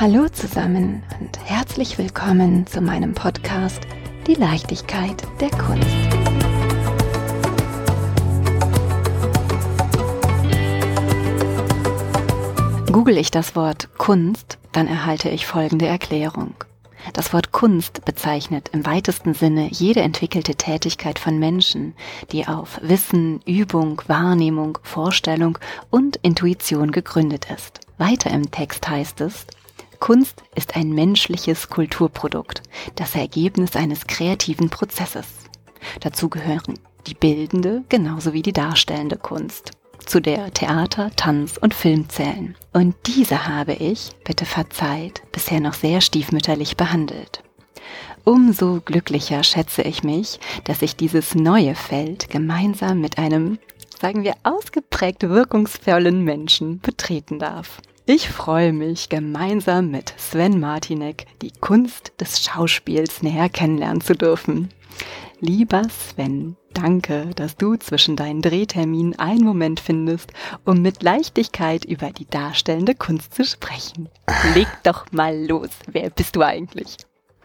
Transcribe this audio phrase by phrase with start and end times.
[0.00, 3.80] Hallo zusammen und herzlich willkommen zu meinem Podcast
[4.28, 5.88] Die Leichtigkeit der Kunst.
[12.92, 16.54] Google ich das Wort Kunst, dann erhalte ich folgende Erklärung.
[17.12, 21.94] Das Wort Kunst bezeichnet im weitesten Sinne jede entwickelte Tätigkeit von Menschen,
[22.30, 25.58] die auf Wissen, Übung, Wahrnehmung, Vorstellung
[25.90, 27.80] und Intuition gegründet ist.
[27.98, 29.44] Weiter im Text heißt es,
[30.00, 32.62] Kunst ist ein menschliches Kulturprodukt,
[32.94, 35.26] das Ergebnis eines kreativen Prozesses.
[36.00, 39.72] Dazu gehören die bildende genauso wie die darstellende Kunst,
[40.04, 42.54] zu der Theater, Tanz und Film zählen.
[42.72, 47.42] Und diese habe ich, bitte verzeiht, bisher noch sehr stiefmütterlich behandelt.
[48.24, 53.58] Umso glücklicher schätze ich mich, dass ich dieses neue Feld gemeinsam mit einem,
[54.00, 57.80] sagen wir, ausgeprägt wirkungsvollen Menschen betreten darf.
[58.10, 64.70] Ich freue mich, gemeinsam mit Sven Martinek die Kunst des Schauspiels näher kennenlernen zu dürfen.
[65.40, 70.32] Lieber Sven, danke, dass du zwischen deinen Drehterminen einen Moment findest,
[70.64, 74.08] um mit Leichtigkeit über die darstellende Kunst zu sprechen.
[74.54, 75.68] Leg doch mal los.
[75.86, 76.96] Wer bist du eigentlich?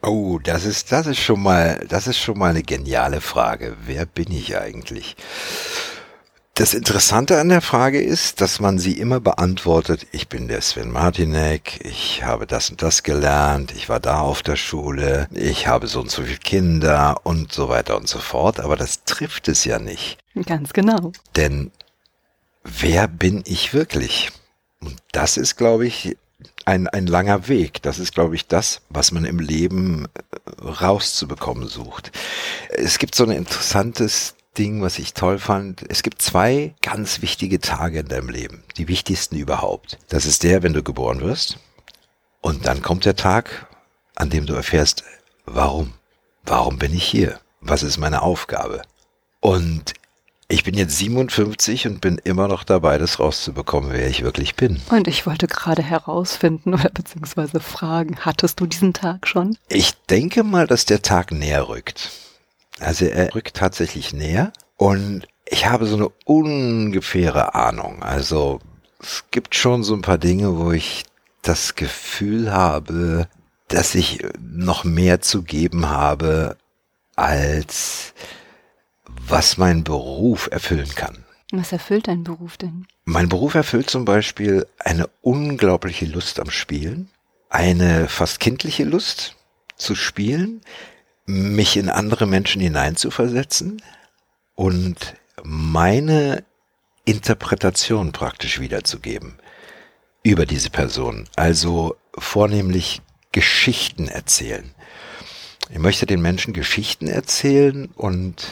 [0.01, 3.75] Oh, das ist, das ist schon mal, das ist schon mal eine geniale Frage.
[3.85, 5.17] Wer bin ich eigentlich?
[6.55, 10.91] Das Interessante an der Frage ist, dass man sie immer beantwortet, ich bin der Sven
[10.91, 15.87] Martinek, ich habe das und das gelernt, ich war da auf der Schule, ich habe
[15.87, 19.65] so und so viele Kinder und so weiter und so fort, aber das trifft es
[19.65, 20.19] ja nicht.
[20.45, 21.11] Ganz genau.
[21.35, 21.71] Denn
[22.63, 24.29] wer bin ich wirklich?
[24.79, 26.17] Und das ist, glaube ich,
[26.65, 27.81] ein, ein langer Weg.
[27.81, 32.11] Das ist, glaube ich, das, was man im Leben äh, rauszubekommen sucht.
[32.69, 35.83] Es gibt so ein interessantes Ding, was ich toll fand.
[35.89, 39.97] Es gibt zwei ganz wichtige Tage in deinem Leben, die wichtigsten überhaupt.
[40.09, 41.57] Das ist der, wenn du geboren wirst.
[42.41, 43.67] Und dann kommt der Tag,
[44.15, 45.03] an dem du erfährst,
[45.45, 45.93] warum?
[46.45, 47.39] Warum bin ich hier?
[47.61, 48.81] Was ist meine Aufgabe?
[49.39, 49.93] Und
[50.49, 54.79] ich bin jetzt 57 und bin immer noch dabei, das rauszubekommen, wer ich wirklich bin.
[54.91, 59.57] Und ich wollte gerade herausfinden oder beziehungsweise fragen, hattest du diesen Tag schon?
[59.67, 62.11] Ich denke mal, dass der Tag näher rückt.
[62.79, 68.01] Also er rückt tatsächlich näher und ich habe so eine ungefähre Ahnung.
[68.01, 68.59] Also
[68.99, 71.03] es gibt schon so ein paar Dinge, wo ich
[71.41, 73.27] das Gefühl habe,
[73.67, 76.57] dass ich noch mehr zu geben habe,
[77.15, 78.13] als
[79.27, 81.23] was mein Beruf erfüllen kann.
[81.51, 82.87] Was erfüllt dein Beruf denn?
[83.05, 87.09] Mein Beruf erfüllt zum Beispiel eine unglaubliche Lust am Spielen,
[87.49, 89.35] eine fast kindliche Lust
[89.75, 90.61] zu spielen,
[91.25, 93.81] mich in andere Menschen hineinzuversetzen
[94.55, 96.43] und meine
[97.05, 99.39] Interpretation praktisch wiederzugeben
[100.23, 101.27] über diese Person.
[101.35, 103.01] Also vornehmlich
[103.31, 104.73] Geschichten erzählen.
[105.69, 108.47] Ich möchte den Menschen Geschichten erzählen und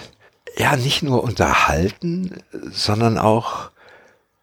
[0.58, 3.72] ja, nicht nur unterhalten, sondern auch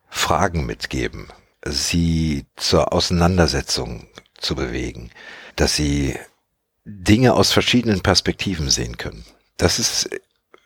[0.08, 1.28] Fragen mitgeben,
[1.64, 4.06] sie zur Auseinandersetzung
[4.38, 5.10] zu bewegen,
[5.56, 6.16] dass sie
[6.88, 9.24] Dinge aus verschiedenen Perspektiven sehen können.
[9.56, 10.08] Das ist,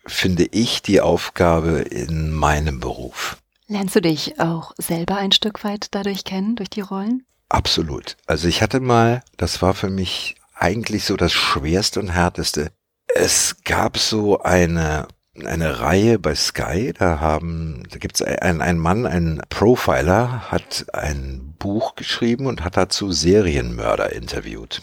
[0.06, 3.38] finde ich, die Aufgabe in meinem Beruf.
[3.66, 7.24] Lernst du dich auch selber ein Stück weit dadurch kennen, durch die Rollen?
[7.48, 8.16] Absolut.
[8.26, 12.70] Also ich hatte mal, das war für mich eigentlich so das Schwerste und Härteste.
[13.14, 15.08] Es gab so eine
[15.46, 21.54] eine Reihe bei Sky, da haben, da gibt's ein, ein Mann, ein Profiler, hat ein
[21.58, 24.82] Buch geschrieben und hat dazu Serienmörder interviewt.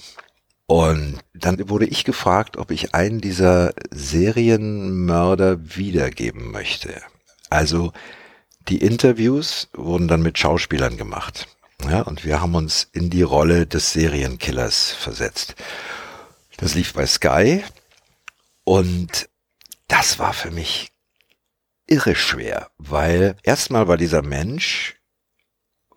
[0.69, 7.02] Und dann wurde ich gefragt, ob ich einen dieser Serienmörder wiedergeben möchte.
[7.50, 7.91] Also
[8.68, 11.47] die Interviews wurden dann mit Schauspielern gemacht.
[11.90, 15.56] Ja, und wir haben uns in die Rolle des Serienkillers versetzt.
[16.58, 17.63] Das lief bei Sky
[18.63, 19.28] und
[19.88, 20.91] das war für mich
[21.88, 24.97] irre schwer, weil erstmal war dieser Mensch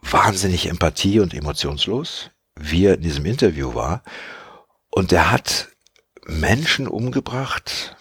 [0.01, 4.03] wahnsinnig empathie und emotionslos, wie er in diesem Interview war.
[4.95, 5.69] Und er hat
[6.27, 7.97] Menschen umgebracht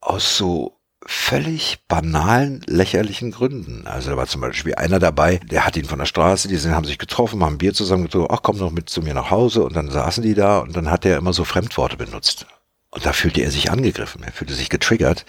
[0.00, 3.86] aus so völlig banalen, lächerlichen Gründen.
[3.86, 6.74] Also da war zum Beispiel einer dabei, der hat ihn von der Straße, die sind,
[6.74, 9.30] haben sich getroffen, haben ein Bier zusammen getrunken, ach komm doch mit zu mir nach
[9.30, 12.46] Hause und dann saßen die da und dann hat er immer so Fremdworte benutzt.
[12.90, 15.24] Und da fühlte er sich angegriffen, er fühlte sich getriggert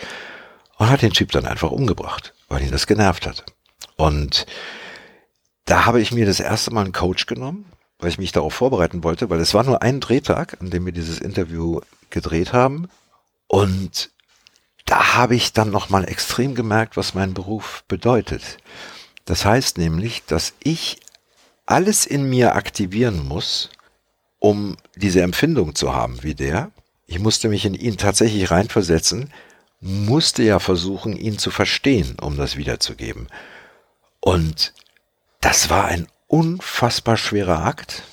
[0.79, 3.45] und hat den Typ dann einfach umgebracht, weil ihn das genervt hat.
[3.95, 4.47] Und
[5.65, 9.03] da habe ich mir das erste Mal einen Coach genommen, weil ich mich darauf vorbereiten
[9.03, 12.89] wollte, weil es war nur ein Drehtag, an dem wir dieses Interview gedreht haben.
[13.47, 14.11] Und
[14.85, 18.57] da habe ich dann nochmal extrem gemerkt, was mein Beruf bedeutet.
[19.25, 20.99] Das heißt nämlich, dass ich
[21.65, 23.69] alles in mir aktivieren muss,
[24.39, 26.71] um diese Empfindung zu haben wie der.
[27.07, 29.31] Ich musste mich in ihn tatsächlich reinversetzen,
[29.79, 33.27] musste ja versuchen, ihn zu verstehen, um das wiederzugeben.
[34.19, 34.73] Und
[35.41, 38.03] das war ein unfassbar schwerer Akt.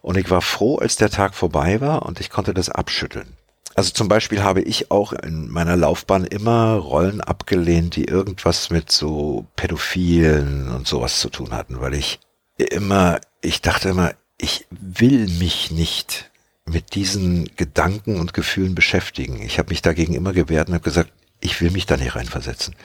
[0.00, 3.26] Und ich war froh, als der Tag vorbei war und ich konnte das abschütteln.
[3.74, 8.92] Also zum Beispiel habe ich auch in meiner Laufbahn immer Rollen abgelehnt, die irgendwas mit
[8.92, 12.20] so Pädophilen und sowas zu tun hatten, weil ich
[12.56, 16.30] immer, ich dachte immer, ich will mich nicht
[16.66, 19.42] mit diesen Gedanken und Gefühlen beschäftigen.
[19.42, 21.10] Ich habe mich dagegen immer gewehrt und habe gesagt,
[21.40, 22.76] ich will mich da nicht reinversetzen.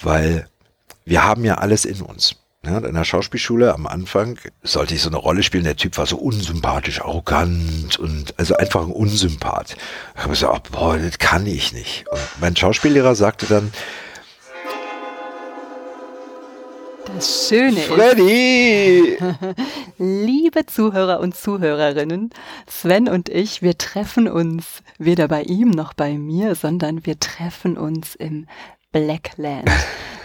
[0.00, 0.48] Weil
[1.06, 2.36] wir haben ja alles in uns.
[2.66, 5.62] Ja, in der Schauspielschule am Anfang sollte ich so eine Rolle spielen.
[5.62, 9.76] Der Typ war so unsympathisch, arrogant und also einfach ein Unsympath.
[10.16, 12.06] Ich habe gesagt, boah, das kann ich nicht.
[12.10, 13.72] Und mein Schauspiellehrer sagte dann,
[17.14, 19.14] Das Schöne Freddy!
[19.14, 19.22] ist,
[19.98, 22.30] liebe Zuhörer und Zuhörerinnen,
[22.66, 27.78] Sven und ich, wir treffen uns weder bei ihm noch bei mir, sondern wir treffen
[27.78, 28.48] uns im
[29.04, 29.70] Blackland.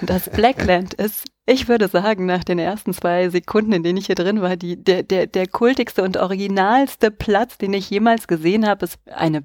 [0.01, 4.15] Das Blackland ist, ich würde sagen, nach den ersten zwei Sekunden, in denen ich hier
[4.15, 8.85] drin war, die, der, der, der kultigste und originalste Platz, den ich jemals gesehen habe,
[8.85, 9.43] ist eine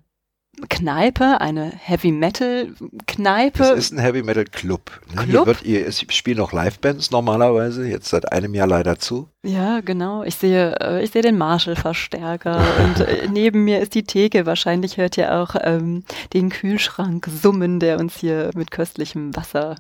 [0.69, 2.69] Kneipe, eine Heavy Metal
[3.07, 3.59] Kneipe.
[3.59, 4.91] Das ist ein Heavy Metal Club.
[5.15, 5.23] Ne?
[5.23, 5.47] Hier, Club?
[5.47, 9.29] wird, hier es spielen noch Livebands normalerweise, jetzt seit einem Jahr leider zu.
[9.43, 10.23] Ja, genau.
[10.23, 14.47] Ich sehe, äh, ich sehe den Marshall-Verstärker und äh, neben mir ist die Theke.
[14.47, 19.77] Wahrscheinlich hört ihr auch ähm, den Kühlschrank summen, der uns hier mit köstlichem Wasser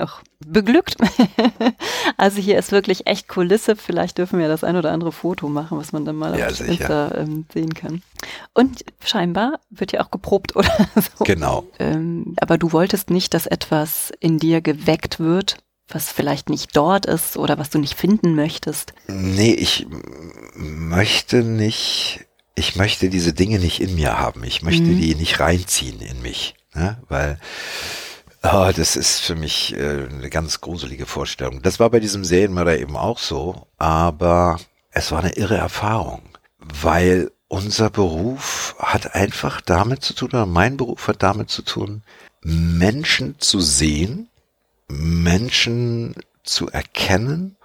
[0.00, 0.96] auch beglückt.
[2.16, 3.76] also hier ist wirklich echt Kulisse.
[3.76, 6.56] Vielleicht dürfen wir das ein oder andere Foto machen, was man dann mal Ja, auf
[6.56, 6.68] sicher.
[6.70, 8.02] Insta ähm, sehen kann.
[8.52, 11.24] Und scheinbar wird ja auch geprobt oder so.
[11.24, 11.64] Genau.
[11.78, 15.58] Ähm, aber du wolltest nicht, dass etwas in dir geweckt wird,
[15.88, 18.94] was vielleicht nicht dort ist oder was du nicht finden möchtest.
[19.06, 19.86] Nee, ich
[20.54, 22.20] möchte nicht,
[22.54, 24.44] ich möchte diese Dinge nicht in mir haben.
[24.44, 24.98] Ich möchte Mhm.
[25.00, 26.54] die nicht reinziehen in mich.
[26.74, 26.98] Ne?
[27.08, 27.38] Weil
[28.44, 31.62] oh, das ist für mich äh, eine ganz gruselige Vorstellung.
[31.62, 34.58] Das war bei diesem Serienmörder eben auch so, aber
[34.90, 36.22] es war eine irre Erfahrung,
[36.58, 42.02] weil unser Beruf hat einfach damit zu tun, oder mein Beruf hat damit zu tun,
[42.42, 44.28] Menschen zu sehen,
[44.88, 47.56] Menschen zu erkennen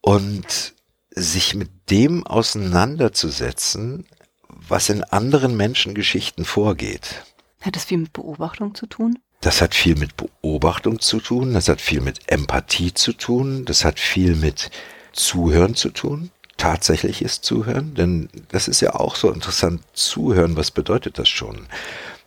[0.00, 0.74] und
[1.10, 4.06] sich mit dem auseinanderzusetzen,
[4.48, 7.24] was in anderen Menschengeschichten vorgeht.
[7.60, 9.18] Hat das viel mit Beobachtung zu tun?
[9.42, 13.84] Das hat viel mit Beobachtung zu tun, das hat viel mit Empathie zu tun, das
[13.84, 14.70] hat viel mit
[15.12, 19.82] Zuhören zu tun, tatsächliches Zuhören, denn das ist ja auch so interessant.
[19.94, 21.66] Zuhören, was bedeutet das schon?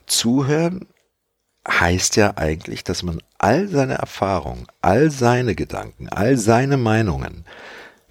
[0.08, 0.88] Zuhören
[1.66, 7.46] heißt ja eigentlich, dass man all seine Erfahrungen, all seine Gedanken, all seine Meinungen,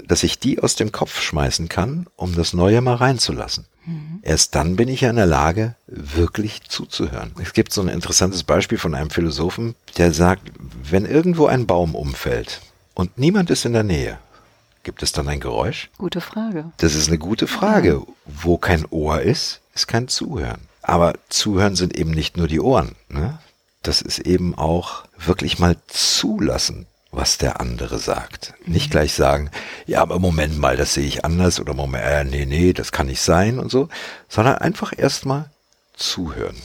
[0.06, 3.66] dass ich die aus dem Kopf schmeißen kann, um das Neue mal reinzulassen.
[4.22, 7.32] Erst dann bin ich ja in der Lage, wirklich zuzuhören.
[7.42, 10.50] Es gibt so ein interessantes Beispiel von einem Philosophen, der sagt,
[10.82, 12.62] wenn irgendwo ein Baum umfällt
[12.94, 14.18] und niemand ist in der Nähe,
[14.84, 15.90] gibt es dann ein Geräusch?
[15.98, 16.72] Gute Frage.
[16.78, 18.02] Das ist eine gute Frage.
[18.24, 20.62] Wo kein Ohr ist, ist kein Zuhören.
[20.80, 22.94] Aber Zuhören sind eben nicht nur die Ohren.
[23.08, 23.38] Ne?
[23.82, 28.54] Das ist eben auch wirklich mal zulassen, was der andere sagt.
[28.66, 29.50] Nicht gleich sagen,
[29.86, 33.06] ja, aber Moment mal, das sehe ich anders oder Moment, äh, nee, nee, das kann
[33.06, 33.88] nicht sein und so,
[34.28, 35.50] sondern einfach erstmal
[35.94, 36.56] zuhören.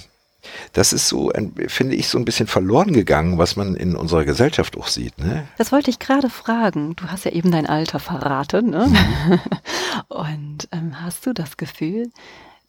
[0.74, 1.32] Das ist so,
[1.68, 5.18] finde ich, so ein bisschen verloren gegangen, was man in unserer Gesellschaft auch sieht.
[5.20, 5.48] Ne?
[5.58, 6.96] Das wollte ich gerade fragen.
[6.96, 8.88] Du hast ja eben dein Alter verraten, ne?
[10.08, 12.12] Und ähm, hast du das Gefühl,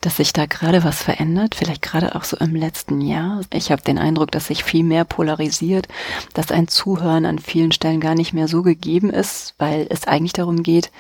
[0.00, 1.54] dass sich da gerade was verändert?
[1.54, 3.42] Vielleicht gerade auch so im letzten Jahr?
[3.52, 5.88] Ich habe den Eindruck, dass sich viel mehr polarisiert,
[6.34, 10.32] dass ein Zuhören an vielen Stellen gar nicht mehr so gegeben ist, weil es eigentlich
[10.32, 10.90] darum geht,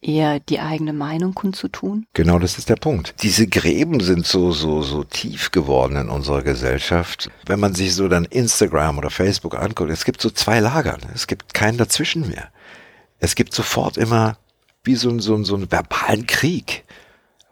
[0.00, 2.06] eher die eigene Meinung kundzutun.
[2.14, 3.14] Genau, das ist der Punkt.
[3.22, 7.30] Diese Gräben sind so, so, so tief geworden in unserer Gesellschaft.
[7.46, 10.98] Wenn man sich so dann Instagram oder Facebook anguckt, es gibt so zwei Lager.
[11.14, 12.48] Es gibt keinen dazwischen mehr.
[13.18, 14.38] Es gibt sofort immer
[14.84, 16.84] wie so, ein- so, ein- so einen verbalen Krieg.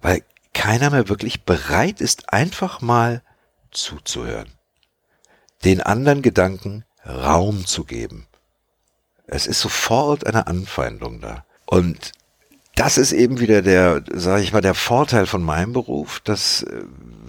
[0.01, 0.23] Weil
[0.57, 3.23] keiner mehr wirklich bereit ist, einfach mal
[3.71, 4.49] zuzuhören.
[5.65, 8.27] Den anderen Gedanken Raum zu geben.
[9.27, 11.45] Es ist sofort eine Anfeindung da.
[11.67, 12.13] Und
[12.75, 16.83] das ist eben wieder der, sage ich mal, der Vorteil von meinem Beruf, dass äh,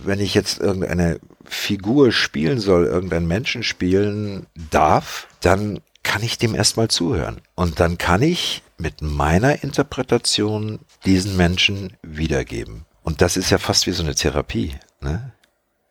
[0.03, 6.55] wenn ich jetzt irgendeine Figur spielen soll, irgendeinen Menschen spielen darf, dann kann ich dem
[6.55, 7.41] erstmal zuhören.
[7.55, 12.86] Und dann kann ich mit meiner Interpretation diesen Menschen wiedergeben.
[13.07, 14.75] Und das ist ja fast wie so eine Therapie.
[14.99, 15.31] Ne?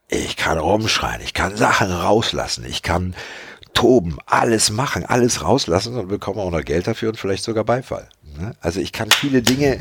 [0.07, 3.15] Ich kann rumschreien, ich kann Sachen rauslassen, ich kann
[3.73, 8.11] toben, alles machen, alles rauslassen und bekomme auch noch Geld dafür und vielleicht sogar Beifall.
[8.39, 8.55] Ne?
[8.61, 9.81] Also ich kann viele Dinge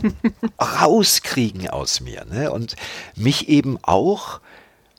[0.80, 2.52] rauskriegen aus mir ne?
[2.52, 2.76] und
[3.16, 4.40] mich eben auch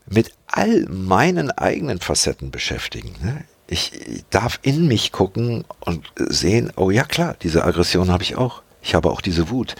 [0.06, 3.16] mit all meinen eigenen Facetten beschäftigen.
[3.24, 3.46] Ne?
[3.68, 8.36] Ich, ich darf in mich gucken und sehen, oh ja klar, diese Aggression habe ich
[8.36, 8.64] auch.
[8.82, 9.76] Ich habe auch diese Wut.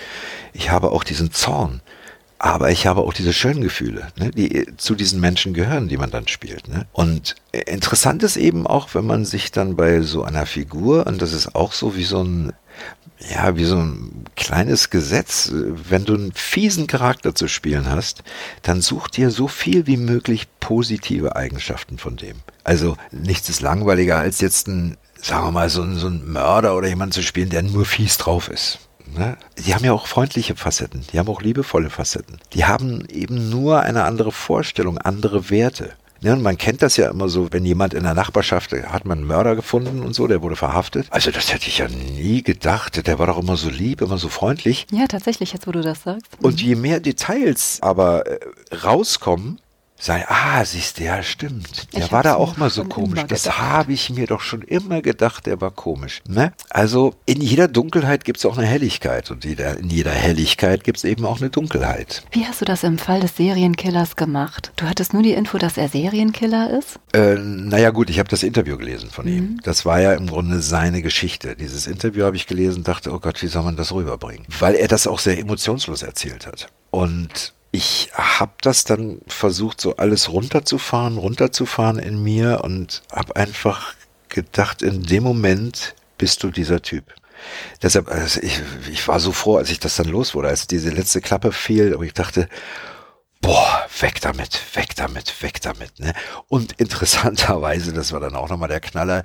[0.54, 1.82] Ich habe auch diesen Zorn.
[2.42, 6.10] Aber ich habe auch diese schönen Gefühle, ne, die zu diesen Menschen gehören, die man
[6.10, 6.70] dann spielt.
[6.70, 6.88] Ne?
[6.94, 11.34] Und interessant ist eben auch, wenn man sich dann bei so einer Figur, und das
[11.34, 12.54] ist auch so wie so ein,
[13.30, 18.24] ja, wie so ein kleines Gesetz, wenn du einen fiesen Charakter zu spielen hast,
[18.62, 22.38] dann such dir so viel wie möglich positive Eigenschaften von dem.
[22.64, 26.88] Also nichts ist langweiliger als jetzt ein, sagen wir mal, so so ein Mörder oder
[26.88, 28.80] jemand zu spielen, der nur fies drauf ist.
[29.18, 29.38] Ne?
[29.66, 32.40] Die haben ja auch freundliche Facetten, die haben auch liebevolle Facetten.
[32.54, 35.94] Die haben eben nur eine andere Vorstellung, andere Werte.
[36.22, 39.20] Ne, und man kennt das ja immer so, wenn jemand in der Nachbarschaft hat man
[39.20, 41.08] einen Mörder gefunden und so, der wurde verhaftet.
[41.12, 43.08] Also das hätte ich ja nie gedacht.
[43.08, 44.86] Der war doch immer so lieb, immer so freundlich.
[44.92, 46.28] Ja, tatsächlich, jetzt wo du das sagst.
[46.42, 48.40] Und je mehr Details aber äh,
[48.84, 49.62] rauskommen,
[50.00, 51.94] sei, ah, siehst du, ja, stimmt.
[51.94, 53.22] Der Ich war da auch mal so komisch.
[53.28, 56.22] Das habe ich mir doch schon immer gedacht, der war komisch.
[56.28, 56.54] Ne?
[56.70, 60.98] Also in jeder Dunkelheit gibt es auch eine Helligkeit und jeder, in jeder Helligkeit gibt
[61.00, 62.24] es eben auch eine Dunkelheit.
[62.32, 64.72] Wie hast du das im Fall des Serienkillers gemacht?
[64.78, 67.00] Du hattest nur die Info, dass er Serienkiller ist?
[67.14, 69.32] Äh, naja gut, ich habe das Interview gelesen von Mhm.
[69.32, 69.60] ihm.
[69.64, 71.56] Das war ja im Grunde seine Geschichte.
[71.56, 74.46] Dieses Interview habe ich gelesen, dachte, oh Gott, wie soll man das rüberbringen?
[74.60, 76.68] Weil er das auch sehr emotionslos erzählt hat.
[76.92, 83.94] Und ich habe das dann versucht, so alles runterzufahren, runterzufahren in mir und habe einfach
[84.30, 87.14] gedacht, in dem Moment bist du dieser Typ.
[87.82, 88.60] Deshalb, also ich,
[88.92, 91.94] ich war so froh, als ich das dann los wurde, als diese letzte Klappe fiel,
[91.94, 92.50] aber ich dachte,
[93.42, 96.00] boah, weg damit, weg damit, weg damit.
[96.00, 96.14] Ne?
[96.48, 99.24] Und interessanterweise, das war dann auch nochmal der Knaller,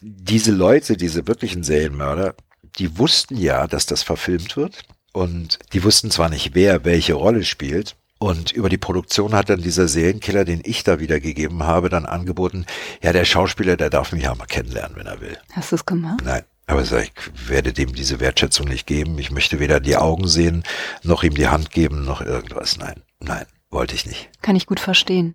[0.00, 2.34] diese Leute, diese wirklichen Serienmörder,
[2.78, 4.84] die wussten ja, dass das verfilmt wird.
[5.18, 7.96] Und die wussten zwar nicht, wer welche Rolle spielt.
[8.18, 12.66] Und über die Produktion hat dann dieser Serienkiller, den ich da wiedergegeben habe, dann angeboten,
[13.02, 15.38] ja, der Schauspieler, der darf mich ja mal kennenlernen, wenn er will.
[15.52, 16.20] Hast du es gemacht?
[16.24, 16.42] Nein.
[16.68, 19.18] Aber ich ich werde dem diese Wertschätzung nicht geben.
[19.18, 20.64] Ich möchte weder die Augen sehen,
[21.02, 22.76] noch ihm die Hand geben, noch irgendwas.
[22.76, 24.28] Nein, nein, wollte ich nicht.
[24.42, 25.34] Kann ich gut verstehen.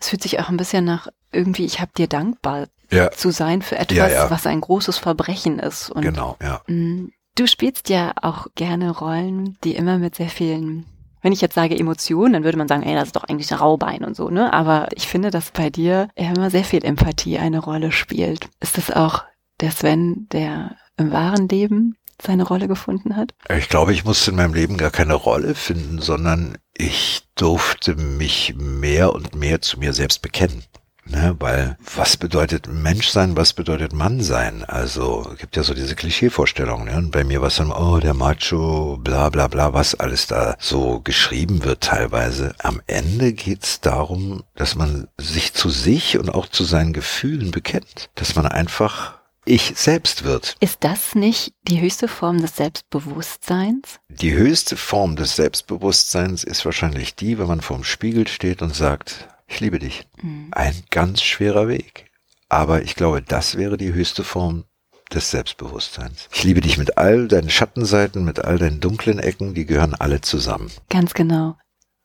[0.00, 3.62] Es fühlt sich auch ein bisschen nach irgendwie, ich habe dir dankbar Ja, zu sein
[3.62, 4.30] für etwas, Ja, ja.
[4.30, 5.88] was ein großes Verbrechen ist.
[5.90, 6.62] Und genau, ja.
[6.66, 10.84] Mm, Du spielst ja auch gerne Rollen, die immer mit sehr vielen,
[11.22, 13.58] wenn ich jetzt sage Emotionen, dann würde man sagen, ey, das ist doch eigentlich ein
[13.58, 14.52] Raubein und so, ne?
[14.52, 18.50] Aber ich finde, dass bei dir immer sehr viel Empathie eine Rolle spielt.
[18.60, 19.24] Ist das auch
[19.60, 23.34] der Sven, der im wahren Leben seine Rolle gefunden hat?
[23.56, 28.54] Ich glaube, ich musste in meinem Leben gar keine Rolle finden, sondern ich durfte mich
[28.56, 30.64] mehr und mehr zu mir selbst bekennen.
[31.04, 34.64] Ne, weil was bedeutet Mensch sein, was bedeutet Mann sein?
[34.64, 36.86] Also es gibt ja so diese Klischeevorstellungen.
[36.86, 36.96] Ne?
[36.96, 40.56] Und bei mir war es dann, oh, der Macho, bla bla bla, was alles da
[40.60, 42.54] so geschrieben wird teilweise.
[42.58, 48.10] Am Ende geht's darum, dass man sich zu sich und auch zu seinen Gefühlen bekennt.
[48.14, 50.54] Dass man einfach ich selbst wird.
[50.60, 53.98] Ist das nicht die höchste Form des Selbstbewusstseins?
[54.08, 59.28] Die höchste Form des Selbstbewusstseins ist wahrscheinlich die, wenn man vorm Spiegel steht und sagt,
[59.46, 60.06] ich liebe dich.
[60.22, 60.48] Mhm.
[60.52, 62.10] Ein ganz schwerer Weg.
[62.48, 64.64] Aber ich glaube, das wäre die höchste Form
[65.12, 66.28] des Selbstbewusstseins.
[66.32, 70.20] Ich liebe dich mit all deinen Schattenseiten, mit all deinen dunklen Ecken, die gehören alle
[70.20, 70.70] zusammen.
[70.88, 71.56] Ganz genau.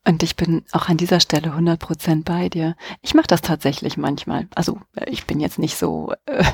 [0.07, 2.77] Und ich bin auch an dieser Stelle 100% bei dir.
[3.01, 4.47] Ich mache das tatsächlich manchmal.
[4.55, 6.45] Also äh, ich bin jetzt nicht so, äh,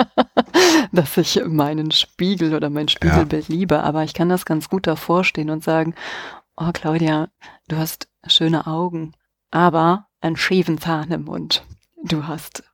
[0.92, 5.22] dass ich meinen Spiegel oder mein Spiegelbild liebe, aber ich kann das ganz gut davor
[5.22, 5.94] stehen und sagen,
[6.56, 7.28] oh Claudia,
[7.68, 9.12] du hast schöne Augen,
[9.52, 11.64] aber einen schiefen Zahn im Mund.
[12.02, 12.64] Du hast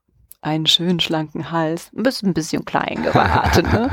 [0.40, 3.62] einen schönen schlanken Hals, bist ein bisschen klein geraten.
[3.72, 3.90] ne?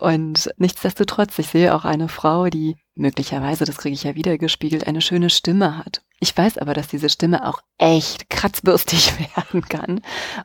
[0.00, 4.86] Und nichtsdestotrotz, ich sehe auch eine Frau, die möglicherweise, das kriege ich ja wieder gespiegelt,
[4.86, 6.02] eine schöne Stimme hat.
[6.18, 10.00] Ich weiß aber, dass diese Stimme auch echt kratzbürstig werden kann.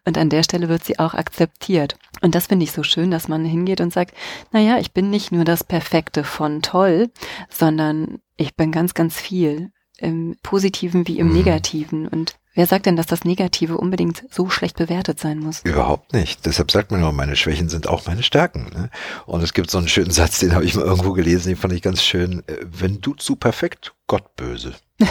[0.06, 1.98] Und an der Stelle wird sie auch akzeptiert.
[2.22, 4.16] Und das finde ich so schön, dass man hingeht und sagt,
[4.52, 7.10] naja, ich bin nicht nur das Perfekte von toll,
[7.50, 11.34] sondern ich bin ganz, ganz viel im Positiven wie im Mhm.
[11.34, 12.08] Negativen.
[12.08, 15.62] Und wer sagt denn, dass das Negative unbedingt so schlecht bewertet sein muss?
[15.64, 16.46] Überhaupt nicht.
[16.46, 18.70] Deshalb sagt man immer, meine Schwächen sind auch meine Stärken.
[18.74, 18.90] Ne?
[19.26, 21.74] Und es gibt so einen schönen Satz, den habe ich mal irgendwo gelesen, den fand
[21.74, 22.44] ich ganz schön.
[22.48, 24.74] Äh, Wenn du zu perfekt, Gott böse.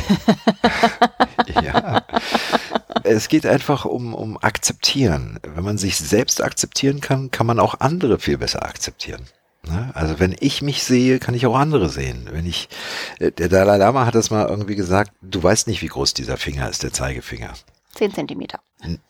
[1.63, 2.03] ja.
[3.05, 5.39] Es geht einfach um, um Akzeptieren.
[5.55, 9.23] Wenn man sich selbst akzeptieren kann, kann man auch andere viel besser akzeptieren.
[9.69, 9.91] Ne?
[9.95, 12.29] Also wenn ich mich sehe, kann ich auch andere sehen.
[12.31, 12.69] Wenn ich,
[13.19, 16.37] äh, der Dalai Lama hat das mal irgendwie gesagt, du weißt nicht, wie groß dieser
[16.37, 17.53] Finger ist, der Zeigefinger.
[17.95, 18.61] 10 Zentimeter.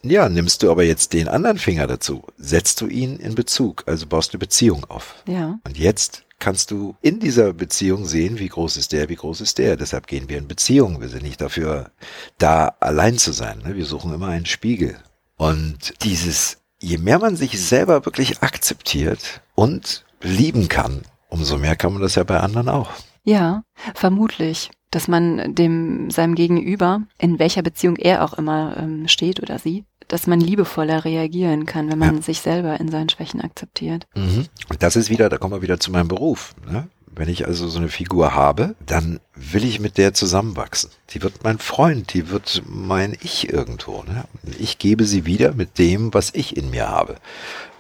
[0.03, 4.07] Ja, nimmst du aber jetzt den anderen Finger dazu, setzt du ihn in Bezug, also
[4.07, 5.15] baust eine Beziehung auf.
[5.27, 5.59] Ja.
[5.65, 9.59] Und jetzt kannst du in dieser Beziehung sehen, wie groß ist der, wie groß ist
[9.59, 9.77] der.
[9.77, 11.01] Deshalb gehen wir in Beziehung.
[11.01, 11.91] Wir sind nicht dafür
[12.39, 13.59] da, allein zu sein.
[13.59, 13.77] Ne?
[13.77, 14.97] Wir suchen immer einen Spiegel.
[15.37, 21.93] Und dieses, je mehr man sich selber wirklich akzeptiert und lieben kann, umso mehr kann
[21.93, 22.91] man das ja bei anderen auch.
[23.25, 23.63] Ja,
[23.95, 29.59] vermutlich, dass man dem seinem Gegenüber, in welcher Beziehung er auch immer ähm, steht oder
[29.59, 32.23] sie, dass man liebevoller reagieren kann, wenn man ja.
[32.23, 34.07] sich selber in seinen Schwächen akzeptiert.
[34.15, 34.47] Mhm.
[34.71, 36.55] Und das ist wieder, da kommen wir wieder zu meinem Beruf.
[36.71, 36.89] Ne?
[37.15, 40.91] Wenn ich also so eine Figur habe, dann will ich mit der zusammenwachsen.
[41.11, 44.03] Die wird mein Freund, die wird mein Ich irgendwo.
[44.03, 44.25] Ne?
[44.59, 47.17] Ich gebe sie wieder mit dem, was ich in mir habe,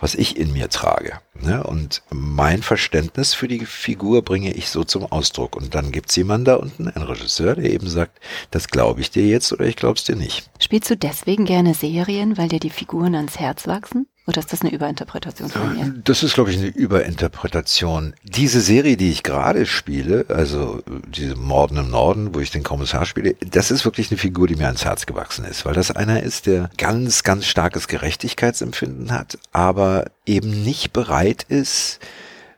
[0.01, 1.21] was ich in mir trage.
[1.41, 1.63] Ne?
[1.65, 5.57] Und mein Verständnis für die Figur bringe ich so zum Ausdruck.
[5.57, 8.21] Und dann gibt's jemanden da unten, einen Regisseur, der eben sagt,
[8.51, 10.51] das glaube ich dir jetzt oder ich glaub's dir nicht.
[10.59, 14.07] Spielst du deswegen gerne Serien, weil dir die Figuren ans Herz wachsen?
[14.29, 15.95] Oder ist das eine Überinterpretation von mir?
[16.05, 18.13] Das ist, glaube ich, eine Überinterpretation.
[18.25, 23.07] Diese Serie, die ich gerade spiele, also diese Morden im Norden, wo ich den Kommissar
[23.07, 26.23] spiele, das ist wirklich eine Figur, die mir ans Herz gewachsen ist, weil das einer
[26.23, 31.99] ist, der ganz, ganz starkes Gerechtigkeitsempfinden hat, aber eben nicht bereit ist,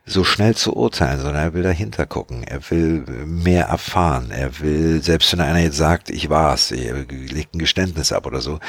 [0.05, 2.43] so schnell zu urteilen, sondern er will dahinter gucken.
[2.43, 4.31] Er will mehr erfahren.
[4.31, 8.41] Er will, selbst wenn einer jetzt sagt, ich war's, er legt ein Geständnis ab oder
[8.41, 8.59] so,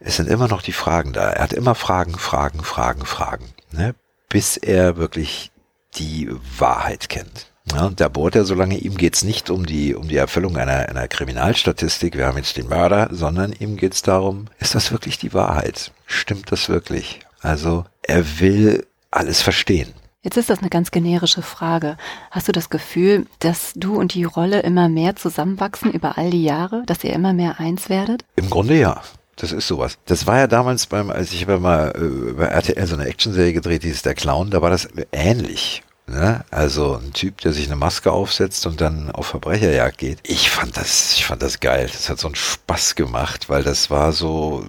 [0.00, 1.30] es sind immer noch die Fragen da.
[1.30, 3.94] Er hat immer Fragen, Fragen, Fragen, Fragen, ne?
[4.28, 5.52] bis er wirklich
[5.94, 7.50] die Wahrheit kennt.
[7.72, 10.88] Ja, und da bohrt er, solange ihm geht's nicht um die, um die Erfüllung einer,
[10.88, 15.34] einer Kriminalstatistik, wir haben jetzt den Mörder, sondern ihm geht's darum, ist das wirklich die
[15.34, 15.92] Wahrheit?
[16.06, 17.20] Stimmt das wirklich?
[17.40, 19.92] Also er will alles verstehen.
[20.22, 21.96] Jetzt ist das eine ganz generische Frage.
[22.30, 26.44] Hast du das Gefühl, dass du und die Rolle immer mehr zusammenwachsen über all die
[26.44, 28.24] Jahre, dass ihr immer mehr eins werdet?
[28.36, 29.00] Im Grunde ja.
[29.40, 29.96] Das ist sowas.
[30.04, 33.84] Das war ja damals beim, als ich mal äh, bei RTL so eine Actionserie gedreht,
[33.84, 35.82] die ist der Clown, da war das ähnlich.
[36.06, 36.44] Ne?
[36.50, 40.18] Also ein Typ, der sich eine Maske aufsetzt und dann auf Verbrecherjagd geht.
[40.24, 41.88] Ich fand das, ich fand das geil.
[41.90, 44.64] Das hat so einen Spaß gemacht, weil das war so,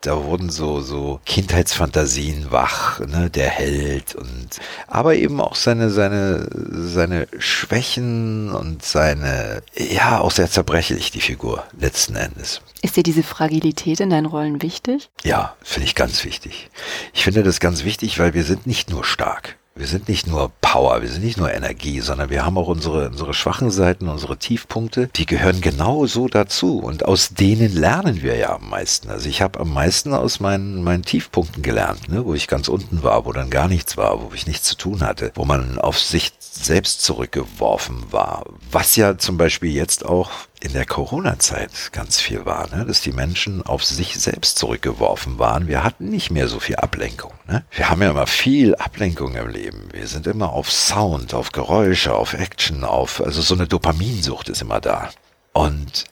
[0.00, 4.48] da wurden so so Kindheitsfantasien wach, ne, der Held und
[4.86, 11.64] aber eben auch seine seine seine Schwächen und seine ja auch sehr zerbrechlich die Figur
[11.78, 12.60] letzten Endes.
[12.82, 15.10] Ist dir diese Fragilität in deinen Rollen wichtig?
[15.24, 16.70] Ja, finde ich ganz wichtig.
[17.12, 19.56] Ich finde das ganz wichtig, weil wir sind nicht nur stark.
[19.78, 23.10] Wir sind nicht nur Power, wir sind nicht nur Energie, sondern wir haben auch unsere,
[23.10, 28.56] unsere schwachen Seiten, unsere Tiefpunkte, die gehören genauso dazu und aus denen lernen wir ja
[28.56, 29.08] am meisten.
[29.08, 33.04] Also ich habe am meisten aus meinen, meinen Tiefpunkten gelernt, ne, wo ich ganz unten
[33.04, 36.00] war, wo dann gar nichts war, wo ich nichts zu tun hatte, wo man auf
[36.00, 38.46] sich selbst zurückgeworfen war.
[38.72, 42.84] Was ja zum Beispiel jetzt auch in der Corona-Zeit ganz viel war, ne?
[42.84, 45.68] dass die Menschen auf sich selbst zurückgeworfen waren.
[45.68, 47.32] Wir hatten nicht mehr so viel Ablenkung.
[47.46, 47.64] Ne?
[47.70, 49.88] Wir haben ja immer viel Ablenkung im Leben.
[49.92, 54.62] Wir sind immer auf Sound, auf Geräusche, auf Action, auf, also so eine Dopaminsucht ist
[54.62, 55.10] immer da.
[55.52, 56.04] Und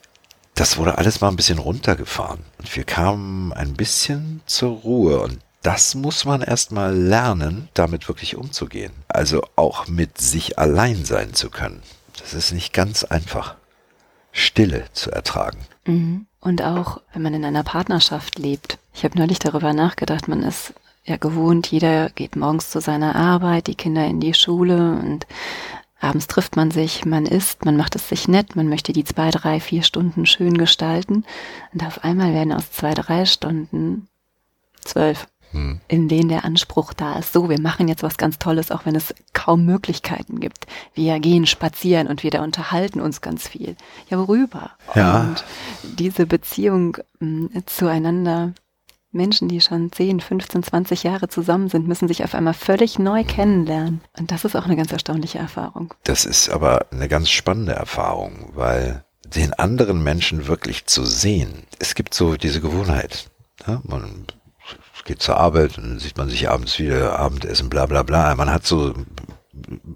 [0.55, 2.39] das wurde alles mal ein bisschen runtergefahren.
[2.57, 5.19] Und wir kamen ein bisschen zur Ruhe.
[5.19, 8.93] Und das muss man erstmal lernen, damit wirklich umzugehen.
[9.07, 11.81] Also auch mit sich allein sein zu können.
[12.19, 13.55] Das ist nicht ganz einfach.
[14.37, 15.57] Stille zu ertragen.
[15.85, 16.27] Mhm.
[16.39, 18.77] Und auch, wenn man in einer Partnerschaft lebt.
[18.93, 20.73] Ich habe neulich darüber nachgedacht, man ist
[21.03, 25.25] ja gewohnt, jeder geht morgens zu seiner Arbeit, die Kinder in die Schule und
[25.99, 29.31] abends trifft man sich, man isst, man macht es sich nett, man möchte die zwei,
[29.31, 31.25] drei, vier Stunden schön gestalten
[31.73, 34.07] und auf einmal werden aus zwei, drei Stunden
[34.81, 35.81] zwölf hm.
[35.87, 38.95] in denen der Anspruch da ist, so, wir machen jetzt was ganz Tolles, auch wenn
[38.95, 40.67] es kaum Möglichkeiten gibt.
[40.93, 43.75] Wir gehen spazieren und wir da unterhalten uns ganz viel.
[44.09, 44.71] Ja, worüber?
[44.95, 45.21] Ja.
[45.21, 45.43] Und
[45.83, 48.53] diese Beziehung mh, hm, zueinander,
[49.11, 53.23] Menschen, die schon 10, 15, 20 Jahre zusammen sind, müssen sich auf einmal völlig neu
[53.23, 54.01] kennenlernen.
[54.17, 55.93] Und das ist auch eine ganz erstaunliche Erfahrung.
[56.03, 61.95] Das ist aber eine ganz spannende Erfahrung, weil den anderen Menschen wirklich zu sehen, es
[61.95, 63.29] gibt so diese Gewohnheit.
[63.65, 64.25] Ja, man
[65.07, 68.35] geht zur Arbeit, dann sieht man sich abends wieder, Abendessen, bla bla bla.
[68.35, 68.93] Man hat so,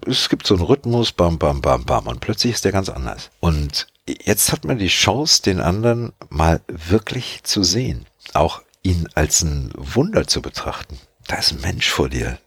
[0.08, 3.30] es gibt so einen Rhythmus, bam, bam, bam, bam, und plötzlich ist der ganz anders.
[3.40, 9.44] Und jetzt hat man die Chance, den anderen mal wirklich zu sehen, auch ihn als
[9.44, 10.98] ein Wunder zu betrachten.
[11.28, 12.40] Da ist ein Mensch vor dir,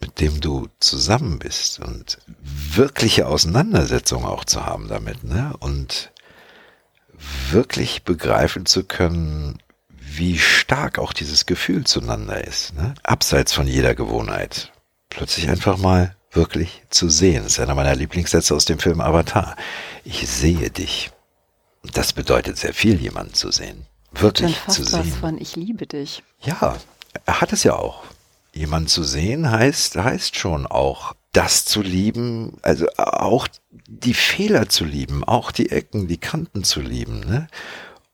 [0.00, 5.54] mit dem du zusammen bist und wirkliche Auseinandersetzungen auch zu haben damit, ne?
[5.58, 6.10] Und
[7.50, 9.58] wirklich begreifen zu können,
[10.16, 12.94] wie stark auch dieses Gefühl zueinander ist, ne?
[13.02, 14.72] abseits von jeder Gewohnheit.
[15.10, 17.44] Plötzlich einfach mal wirklich zu sehen.
[17.44, 19.56] Das ist einer meiner Lieblingssätze aus dem Film Avatar.
[20.04, 21.10] Ich sehe dich.
[21.92, 23.86] Das bedeutet sehr viel, jemanden zu sehen.
[24.12, 25.00] wirklich fast zu sehen.
[25.00, 26.22] was von Ich liebe dich.
[26.40, 26.76] Ja,
[27.24, 28.02] er hat es ja auch.
[28.52, 33.48] Jemand zu sehen heißt, heißt schon auch, das zu lieben, also auch
[33.86, 37.48] die Fehler zu lieben, auch die Ecken, die Kanten zu lieben, ne?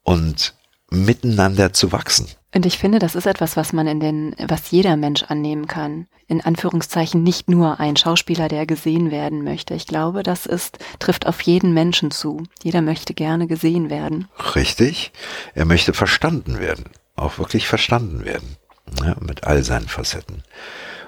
[0.02, 0.54] Und
[0.90, 2.29] miteinander zu wachsen.
[2.53, 6.07] Und ich finde, das ist etwas, was man in den, was jeder Mensch annehmen kann.
[6.26, 9.74] In Anführungszeichen nicht nur ein Schauspieler, der gesehen werden möchte.
[9.74, 12.42] Ich glaube, das ist, trifft auf jeden Menschen zu.
[12.62, 14.29] Jeder möchte gerne gesehen werden.
[14.57, 15.12] Richtig.
[15.55, 16.85] Er möchte verstanden werden.
[17.14, 18.57] Auch wirklich verstanden werden.
[19.05, 20.42] Ja, mit all seinen Facetten.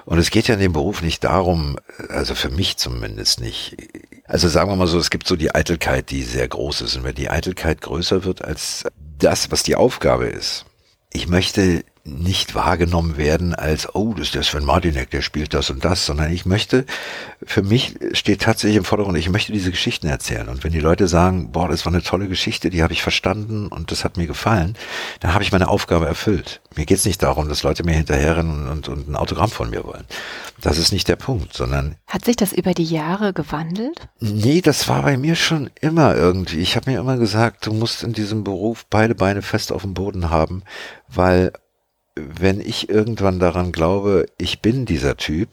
[0.05, 1.77] Und es geht ja in dem Beruf nicht darum,
[2.09, 3.77] also für mich zumindest nicht.
[4.25, 6.97] Also sagen wir mal so, es gibt so die Eitelkeit, die sehr groß ist.
[6.97, 8.85] Und wenn die Eitelkeit größer wird als
[9.23, 10.65] das, was die Aufgabe ist,
[11.11, 15.69] ich möchte nicht wahrgenommen werden als, oh, das ist der Sven Martinek, der spielt das
[15.69, 16.85] und das, sondern ich möchte,
[17.41, 20.49] für mich steht tatsächlich im Vordergrund, ich möchte diese Geschichten erzählen.
[20.49, 23.67] Und wenn die Leute sagen, boah, das war eine tolle Geschichte, die habe ich verstanden
[23.67, 24.75] und das hat mir gefallen,
[25.21, 26.59] dann habe ich meine Aufgabe erfüllt.
[26.75, 30.03] Mir geht's nicht darum, dass Leute mir hinterherrennen und, und ein Autogramm von mir wollen.
[30.59, 31.95] Das ist nicht der Punkt, sondern.
[32.07, 34.09] Hat sich das über die Jahre gewandelt?
[34.19, 36.59] Nee, das war bei mir schon immer irgendwie.
[36.59, 39.93] Ich habe mir immer gesagt, du musst in diesem Beruf beide Beine fest auf dem
[39.93, 40.63] Boden haben,
[41.07, 41.53] weil
[42.15, 45.49] wenn ich irgendwann daran glaube, ich bin dieser Typ,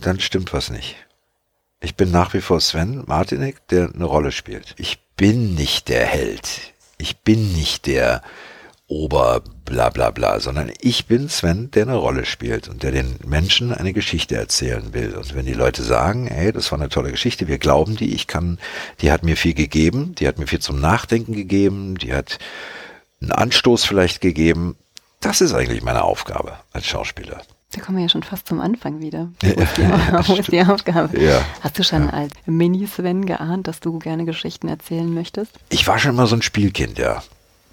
[0.00, 0.96] dann stimmt was nicht.
[1.80, 4.74] Ich bin nach wie vor Sven Martinek, der eine Rolle spielt.
[4.78, 6.72] Ich bin nicht der Held.
[6.98, 8.22] Ich bin nicht der
[8.88, 13.16] Ober bla bla bla, sondern ich bin Sven, der eine Rolle spielt und der den
[13.24, 15.14] Menschen eine Geschichte erzählen will.
[15.14, 18.26] Und wenn die Leute sagen, hey, das war eine tolle Geschichte, wir glauben die, ich
[18.26, 18.58] kann,
[19.02, 22.38] die hat mir viel gegeben, die hat mir viel zum Nachdenken gegeben, die hat
[23.20, 24.76] einen Anstoß vielleicht gegeben,
[25.20, 27.40] das ist eigentlich meine Aufgabe als Schauspieler.
[27.72, 29.28] Da kommen wir ja schon fast zum Anfang wieder.
[29.42, 31.20] Wo ist die, wo ist die Aufgabe?
[31.20, 31.42] Ja.
[31.60, 32.10] Hast du schon Ja.
[32.14, 35.52] als Mini-Sven geahnt, dass du gerne Geschichten erzählen möchtest?
[35.68, 37.22] Ich war schon immer so ein Spielkind, ja.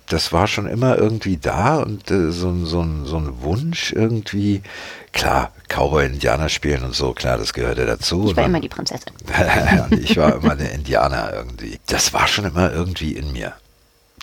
[0.07, 4.61] Das war schon immer irgendwie da und äh, so, ein- so, so ein Wunsch irgendwie,
[5.13, 8.27] klar, Cowboy, Indianer spielen und so, klar, das gehörte dazu.
[8.29, 9.13] Ich war Und immer die Prinzessin.
[9.89, 11.79] und ich war immer der Indianer irgendwie.
[11.87, 13.53] Das war schon immer irgendwie in mir.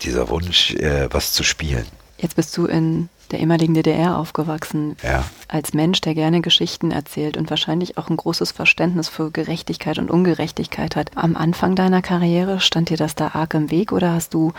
[0.03, 1.87] Dieser Wunsch, äh, was zu spielen.
[2.19, 4.97] Jetzt bist du in der ehemaligen DDR aufgewachsen.
[5.03, 5.25] Ja.
[5.49, 10.11] Als Mensch, der gerne Geschichten erzählt und wahrscheinlich auch ein großes Verständnis für Gerechtigkeit und
[10.11, 11.11] Ungerechtigkeit hat.
[11.17, 14.53] Am Anfang deiner Karriere stand dir das da arg im Weg oder hast du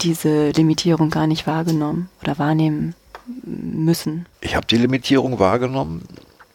[0.00, 2.94] diese Limitierung gar nicht wahrgenommen oder wahrnehmen
[3.44, 4.26] müssen?
[4.40, 6.02] Ich habe die Limitierung wahrgenommen.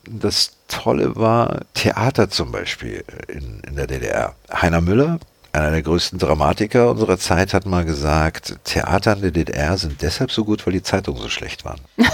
[0.09, 4.35] Das Tolle war Theater zum Beispiel in, in der DDR.
[4.51, 5.19] Heiner Müller,
[5.53, 10.31] einer der größten Dramatiker unserer Zeit, hat mal gesagt, Theater in der DDR sind deshalb
[10.31, 11.81] so gut, weil die Zeitungen so schlecht waren.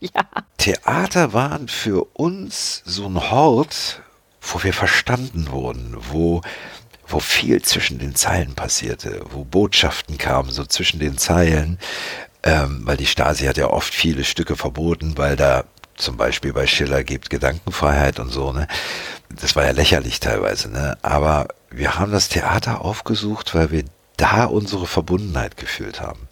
[0.00, 0.22] Ja.
[0.58, 4.02] Theater waren für uns so ein Hort,
[4.42, 6.42] wo wir verstanden wurden, wo,
[7.06, 11.78] wo viel zwischen den Zeilen passierte, wo Botschaften kamen, so zwischen den Zeilen,
[12.42, 15.64] ähm, weil die Stasi hat ja oft viele Stücke verboten, weil da
[15.96, 18.68] zum Beispiel bei Schiller gibt Gedankenfreiheit und so, ne?
[19.30, 20.98] Das war ja lächerlich teilweise, ne?
[21.02, 23.84] Aber wir haben das Theater aufgesucht, weil wir
[24.16, 26.28] da unsere Verbundenheit gefühlt haben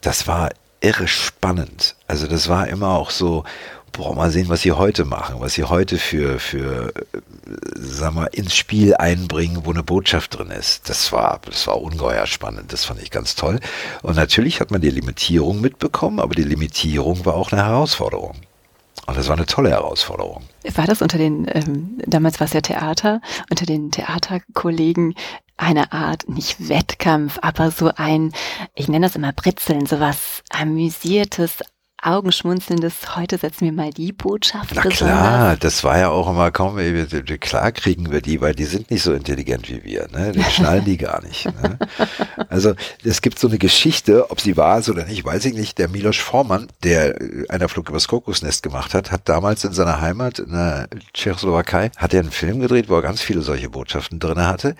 [0.00, 1.96] das war irre spannend.
[2.06, 3.44] Also das war immer auch so,
[3.92, 7.18] boah, mal sehen, was sie heute machen, was sie heute für, für, äh,
[7.74, 10.88] sag mal, ins Spiel einbringen, wo eine Botschaft drin ist.
[10.88, 12.72] Das war, das war ungeheuer spannend.
[12.72, 13.60] Das fand ich ganz toll.
[14.02, 18.36] Und natürlich hat man die Limitierung mitbekommen, aber die Limitierung war auch eine Herausforderung.
[19.10, 20.44] Und das war eine tolle Herausforderung.
[20.76, 23.20] War das unter den, ähm, damals war es ja Theater,
[23.50, 25.16] unter den Theaterkollegen
[25.56, 28.32] eine Art, nicht Wettkampf, aber so ein,
[28.76, 31.58] ich nenne das immer Britzeln, sowas amüsiertes,
[32.02, 36.76] augenschmunzelndes, heute setzen wir mal die Botschaft Na klar, das war ja auch immer, komm,
[36.76, 37.06] wir,
[37.38, 40.32] klar kriegen wir die, weil die sind nicht so intelligent wie wir, ne?
[40.32, 41.46] Die schnallen die gar nicht.
[41.46, 41.78] Ne?
[42.48, 45.78] Also es gibt so eine Geschichte, ob sie wahr ist oder nicht, weiß ich nicht.
[45.78, 50.00] Der Milos Forman, der äh, einer Flug übers Kokosnest gemacht hat, hat damals in seiner
[50.00, 54.18] Heimat in der Tschechoslowakei, hat er einen Film gedreht, wo er ganz viele solche Botschaften
[54.18, 54.74] drinne hatte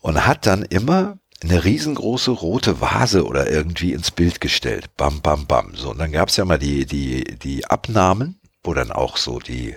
[0.00, 4.96] und hat dann immer eine riesengroße rote Vase oder irgendwie ins Bild gestellt.
[4.96, 5.74] Bam, bam, bam.
[5.74, 9.76] So, und dann gab's ja mal die, die, die Abnahmen, wo dann auch so die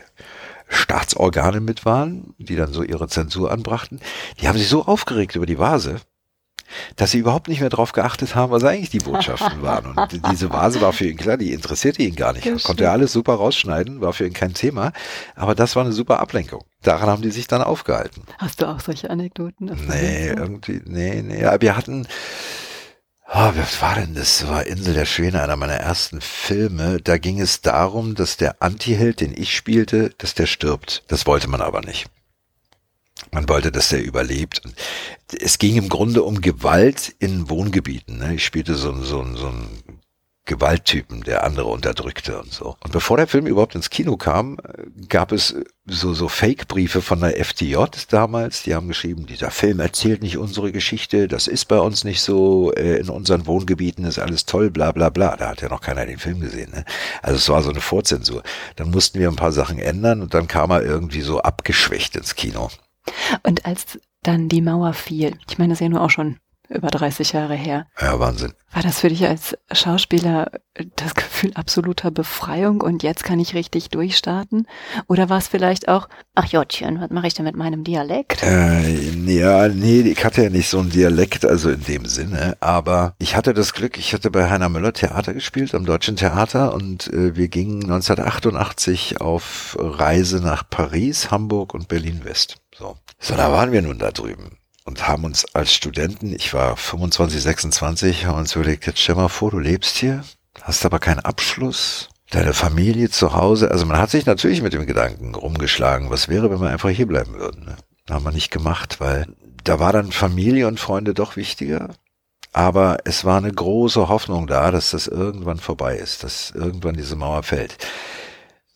[0.69, 4.00] Staatsorgane mit waren, die dann so ihre Zensur anbrachten.
[4.39, 5.97] Die haben sich so aufgeregt über die Vase,
[6.95, 9.97] dass sie überhaupt nicht mehr darauf geachtet haben, was eigentlich die Botschaften waren.
[9.97, 12.45] Und diese Vase war für ihn klar, die interessierte ihn gar nicht.
[12.45, 14.93] Ja, Konnte er alles super rausschneiden, war für ihn kein Thema.
[15.36, 16.63] Aber das war eine super Ablenkung.
[16.82, 18.24] Daran haben die sich dann aufgehalten.
[18.38, 19.72] Hast du auch solche Anekdoten?
[19.88, 21.46] Nee, irgendwie, nee, nee.
[21.46, 22.08] Aber wir hatten,
[23.26, 24.39] ah, was war denn das?
[24.39, 27.00] Das war Insel der Schwäne, einer meiner ersten Filme.
[27.00, 31.04] Da ging es darum, dass der Antiheld, den ich spielte, dass der stirbt.
[31.08, 32.08] Das wollte man aber nicht.
[33.32, 34.62] Man wollte, dass der überlebt.
[35.39, 38.17] Es ging im Grunde um Gewalt in Wohngebieten.
[38.17, 38.36] Ne?
[38.36, 39.67] Ich spielte so, so, so ein
[40.46, 42.76] Gewalttypen, der andere unterdrückte und so.
[42.84, 44.58] Und bevor der Film überhaupt ins Kino kam,
[45.08, 45.56] gab es
[45.91, 47.77] so, so Fake-Briefe von der FDJ
[48.10, 52.21] damals, die haben geschrieben, dieser Film erzählt nicht unsere Geschichte, das ist bei uns nicht
[52.21, 55.36] so, äh, in unseren Wohngebieten ist alles toll, bla bla bla.
[55.36, 56.71] Da hat ja noch keiner den Film gesehen.
[56.71, 56.86] Ne?
[57.21, 58.43] Also es war so eine Vorzensur.
[58.75, 62.36] Dann mussten wir ein paar Sachen ändern und dann kam er irgendwie so abgeschwächt ins
[62.36, 62.69] Kino.
[63.43, 66.38] Und als dann die Mauer fiel, ich meine, das ist ja nur auch schon
[66.72, 67.88] über 30 Jahre her.
[68.00, 68.54] Ja, Wahnsinn.
[68.74, 70.50] War das für dich als Schauspieler
[70.96, 74.66] das Gefühl absoluter Befreiung und jetzt kann ich richtig durchstarten?
[75.08, 78.44] Oder war es vielleicht auch, ach Jottchen, was mache ich denn mit meinem Dialekt?
[78.44, 83.16] Äh, ja, nee, ich hatte ja nicht so einen Dialekt, also in dem Sinne, aber
[83.20, 87.12] ich hatte das Glück, ich hatte bei Heiner Müller Theater gespielt, am Deutschen Theater und
[87.12, 92.56] äh, wir gingen 1988 auf Reise nach Paris, Hamburg und Berlin-West.
[92.74, 92.96] So.
[93.20, 97.41] so, da waren wir nun da drüben und haben uns als Studenten, ich war 25,
[97.41, 100.24] 26, haben uns überlegt, jetzt stell mal vor, du lebst hier,
[100.62, 103.72] hast aber keinen Abschluss, deine Familie zu Hause.
[103.72, 107.08] Also man hat sich natürlich mit dem Gedanken rumgeschlagen, was wäre, wenn wir einfach hier
[107.08, 107.65] bleiben würden.
[107.65, 107.76] Ne?
[108.10, 109.28] Haben wir nicht gemacht, weil
[109.63, 111.89] da war dann Familie und Freunde doch wichtiger.
[112.54, 117.15] Aber es war eine große Hoffnung da, dass das irgendwann vorbei ist, dass irgendwann diese
[117.15, 117.78] Mauer fällt.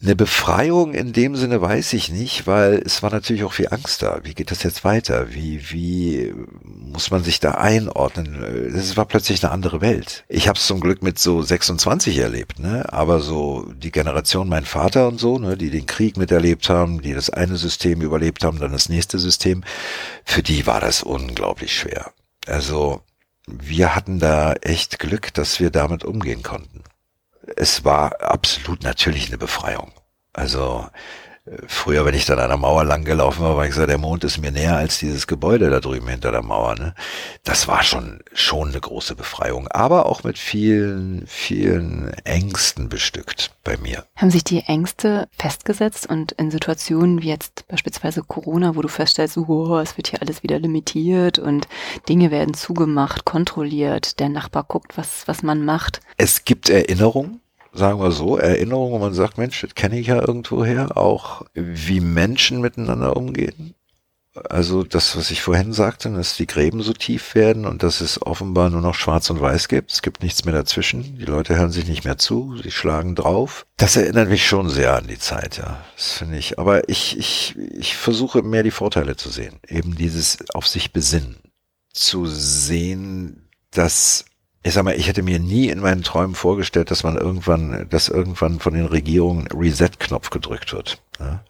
[0.05, 4.03] Eine Befreiung in dem Sinne weiß ich nicht, weil es war natürlich auch viel Angst
[4.03, 4.19] da.
[4.21, 5.33] Wie geht das jetzt weiter?
[5.33, 6.31] Wie, wie
[6.63, 8.35] muss man sich da einordnen?
[8.75, 10.23] Es war plötzlich eine andere Welt.
[10.27, 12.85] Ich habe es zum Glück mit so 26 erlebt, ne?
[12.93, 17.15] Aber so die Generation, mein Vater und so, ne, die den Krieg miterlebt haben, die
[17.15, 19.63] das eine System überlebt haben, dann das nächste System,
[20.23, 22.11] für die war das unglaublich schwer.
[22.45, 23.01] Also
[23.47, 26.83] wir hatten da echt Glück, dass wir damit umgehen konnten
[27.55, 29.91] es war absolut natürlich eine Befreiung.
[30.33, 30.87] Also
[31.67, 34.23] Früher, wenn ich dann an der Mauer lang gelaufen war, war ich gesagt, der Mond
[34.23, 36.73] ist mir näher als dieses Gebäude da drüben hinter der Mauer.
[36.73, 36.95] Ne?
[37.43, 43.77] Das war schon, schon eine große Befreiung, aber auch mit vielen, vielen Ängsten bestückt bei
[43.77, 44.05] mir.
[44.15, 49.37] Haben sich die Ängste festgesetzt und in Situationen wie jetzt beispielsweise Corona, wo du feststellst,
[49.37, 51.67] oh, es wird hier alles wieder limitiert und
[52.09, 55.99] Dinge werden zugemacht, kontrolliert, der Nachbar guckt, was, was man macht?
[56.17, 57.39] Es gibt Erinnerungen,
[57.75, 61.99] sagen wir so, Erinnerungen, wo man sagt, Mensch, das kenne ich ja irgendwoher, auch wie
[61.99, 63.75] Menschen miteinander umgehen.
[64.49, 68.21] Also das, was ich vorhin sagte, dass die Gräben so tief werden und dass es
[68.21, 69.93] offenbar nur noch Schwarz und Weiß gibt.
[69.93, 71.17] Es gibt nichts mehr dazwischen.
[71.17, 73.65] Die Leute hören sich nicht mehr zu, sie schlagen drauf.
[73.77, 75.81] Das erinnert mich schon sehr an die Zeit, ja.
[75.95, 76.59] Das finde ich.
[76.59, 79.55] Aber ich, ich, ich versuche mehr die Vorteile zu sehen.
[79.69, 81.37] Eben dieses auf sich besinnen.
[81.93, 84.25] Zu sehen, dass
[84.65, 88.09] ich sag mal, ich hätte mir nie in meinen Träumen vorgestellt, dass man irgendwann, dass
[88.09, 90.99] irgendwann von den Regierungen Reset-Knopf gedrückt wird.
[91.19, 91.43] Ja.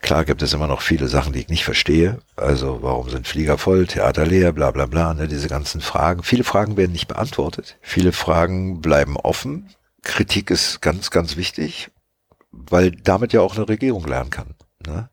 [0.00, 2.18] Klar gibt es immer noch viele Sachen, die ich nicht verstehe.
[2.34, 6.24] Also warum sind Flieger voll, Theater leer, bla bla bla, ne, diese ganzen Fragen.
[6.24, 7.78] Viele Fragen werden nicht beantwortet.
[7.82, 9.68] Viele Fragen bleiben offen.
[10.02, 11.92] Kritik ist ganz, ganz wichtig,
[12.50, 14.56] weil damit ja auch eine Regierung lernen kann.
[14.84, 15.08] Ne.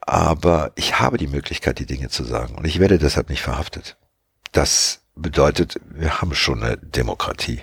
[0.00, 3.96] Aber ich habe die Möglichkeit, die Dinge zu sagen und ich werde deshalb nicht verhaftet.
[4.52, 7.60] Das bedeutet, wir haben schon eine Demokratie.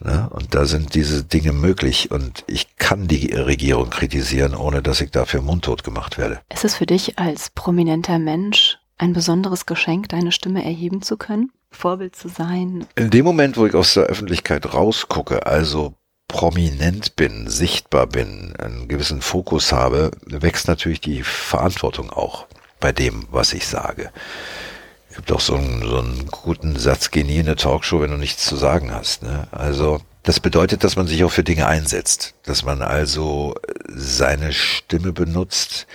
[0.00, 0.28] Ne?
[0.30, 5.10] Und da sind diese Dinge möglich und ich kann die Regierung kritisieren, ohne dass ich
[5.10, 6.40] dafür mundtot gemacht werde.
[6.52, 11.50] Ist es für dich als prominenter Mensch ein besonderes Geschenk, deine Stimme erheben zu können?
[11.70, 12.86] Vorbild zu sein?
[12.94, 15.94] In dem Moment, wo ich aus der Öffentlichkeit rausgucke, also
[16.28, 22.46] prominent bin, sichtbar bin, einen gewissen Fokus habe, wächst natürlich die Verantwortung auch
[22.80, 24.12] bei dem, was ich sage
[25.18, 28.16] gibt auch so einen, so einen guten Satz, geh nie in eine Talkshow, wenn du
[28.16, 29.24] nichts zu sagen hast.
[29.24, 29.48] Ne?
[29.50, 33.56] Also das bedeutet, dass man sich auch für Dinge einsetzt, dass man also
[33.88, 35.88] seine Stimme benutzt,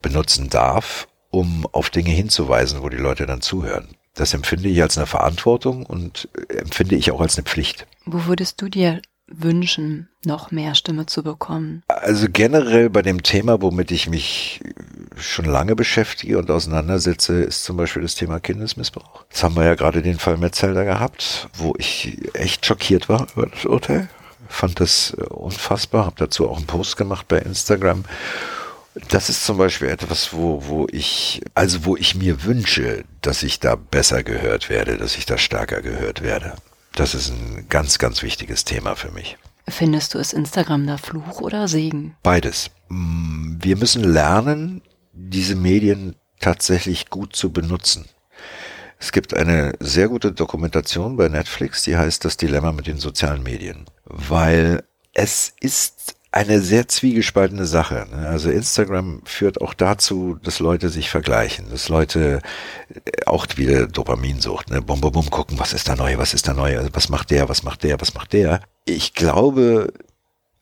[0.00, 3.96] benutzen darf, um auf Dinge hinzuweisen, wo die Leute dann zuhören.
[4.14, 7.88] Das empfinde ich als eine Verantwortung und empfinde ich auch als eine Pflicht.
[8.04, 11.82] Wo würdest du dir wünschen, noch mehr Stimme zu bekommen?
[11.88, 14.60] Also generell bei dem Thema, womit ich mich
[15.18, 19.24] schon lange beschäftige und auseinandersetze, ist zum Beispiel das Thema Kindesmissbrauch.
[19.28, 23.46] Jetzt haben wir ja gerade den Fall Metzelder gehabt, wo ich echt schockiert war über
[23.46, 24.08] das Urteil.
[24.48, 28.04] Fand das äh, unfassbar, habe dazu auch einen Post gemacht bei Instagram.
[29.08, 33.58] Das ist zum Beispiel etwas, wo, wo ich, also wo ich mir wünsche, dass ich
[33.60, 36.54] da besser gehört werde, dass ich da stärker gehört werde.
[36.94, 39.38] Das ist ein ganz, ganz wichtiges Thema für mich.
[39.68, 42.16] Findest du es Instagram da Fluch oder Segen?
[42.22, 42.70] Beides.
[42.88, 48.06] Mm, wir müssen lernen, diese Medien tatsächlich gut zu benutzen.
[48.98, 53.42] Es gibt eine sehr gute Dokumentation bei Netflix, die heißt Das Dilemma mit den sozialen
[53.42, 58.06] Medien, weil es ist eine sehr zwiegespaltene Sache.
[58.10, 58.26] Ne?
[58.26, 62.40] Also Instagram führt auch dazu, dass Leute sich vergleichen, dass Leute
[62.88, 64.80] äh, auch wieder Dopaminsucht, ne?
[64.80, 67.30] Bum, bum, bum, gucken, was ist da neu, was ist da neu, also was macht
[67.30, 68.62] der, was macht der, was macht der.
[68.86, 69.92] Ich glaube,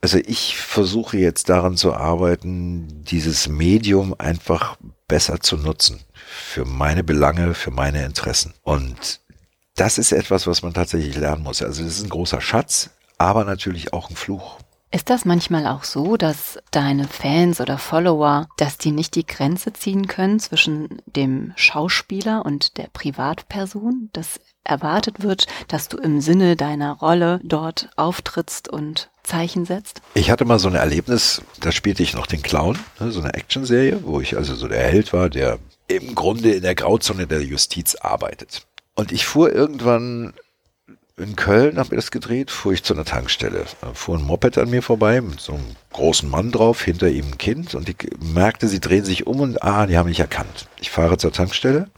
[0.01, 4.77] also ich versuche jetzt daran zu arbeiten, dieses Medium einfach
[5.09, 6.01] besser zu nutzen.
[6.15, 8.55] Für meine Belange, für meine Interessen.
[8.63, 9.21] Und
[9.77, 11.63] das ist etwas, was man tatsächlich lernen muss.
[11.63, 14.59] Also das ist ein großer Schatz, aber natürlich auch ein Fluch.
[14.93, 19.73] Ist das manchmal auch so, dass deine Fans oder Follower, dass die nicht die Grenze
[19.73, 26.57] ziehen können zwischen dem Schauspieler und der Privatperson, dass erwartet wird, dass du im Sinne
[26.57, 30.01] deiner Rolle dort auftrittst und Zeichen setzt?
[30.15, 33.35] Ich hatte mal so ein Erlebnis, da spielte ich noch den Clown, ne, so eine
[33.35, 37.43] Actionserie, wo ich also so der Held war, der im Grunde in der Grauzone der
[37.43, 38.67] Justiz arbeitet.
[38.95, 40.35] Und ich fuhr irgendwann
[41.21, 43.65] in Köln, habe mir das gedreht, fuhr ich zu einer Tankstelle.
[43.81, 47.27] Da fuhr ein Moped an mir vorbei mit so einem großen Mann drauf, hinter ihm
[47.27, 50.69] ein Kind und ich merkte, sie drehen sich um und ah, die haben mich erkannt.
[50.81, 51.91] Ich fahre zur Tankstelle,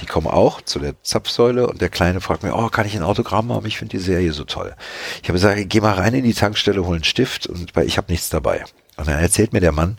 [0.00, 3.02] die kommen auch zu der Zapfsäule und der Kleine fragt mir, oh, kann ich ein
[3.02, 3.66] Autogramm haben?
[3.66, 4.74] Ich finde die Serie so toll.
[5.22, 8.10] Ich habe gesagt, geh mal rein in die Tankstelle, hol einen Stift und ich habe
[8.10, 8.64] nichts dabei.
[8.96, 9.98] Und dann erzählt mir der Mann,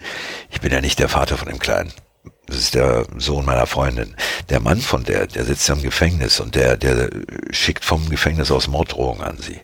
[0.50, 1.92] ich bin ja nicht der Vater von dem Kleinen
[2.52, 4.14] das ist der Sohn meiner Freundin.
[4.50, 7.10] Der Mann von der, der sitzt ja im Gefängnis und der, der
[7.52, 9.62] schickt vom Gefängnis aus Morddrohungen an sie.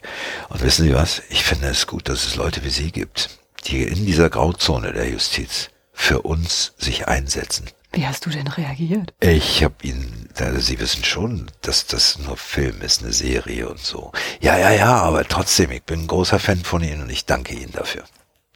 [0.48, 1.22] Und wissen Sie was?
[1.30, 3.30] Ich finde es gut, dass es Leute wie Sie gibt,
[3.66, 7.66] die in dieser Grauzone der Justiz für uns sich einsetzen.
[7.92, 9.14] Wie hast du denn reagiert?
[9.20, 14.14] Ich habe ihn, Sie wissen schon, dass das nur Film ist, eine Serie und so.
[14.40, 17.54] Ja, ja, ja, aber trotzdem, ich bin ein großer Fan von Ihnen und ich danke
[17.54, 18.04] Ihnen dafür.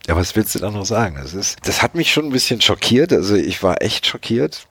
[0.08, 1.18] Ja, was willst du da noch sagen?
[1.22, 3.14] Das ist, das hat mich schon ein bisschen schockiert.
[3.14, 4.68] Also ich war echt schockiert,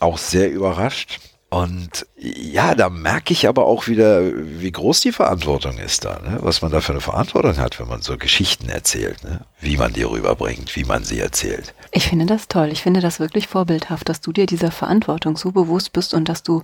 [0.00, 1.20] auch sehr überrascht.
[1.48, 6.38] Und ja, da merke ich aber auch wieder, wie groß die Verantwortung ist da, ne?
[6.40, 9.42] was man da für eine Verantwortung hat, wenn man so Geschichten erzählt, ne?
[9.60, 11.72] wie man die rüberbringt, wie man sie erzählt.
[11.92, 12.70] Ich finde das toll.
[12.72, 16.42] Ich finde das wirklich vorbildhaft, dass du dir dieser Verantwortung so bewusst bist und dass
[16.42, 16.62] du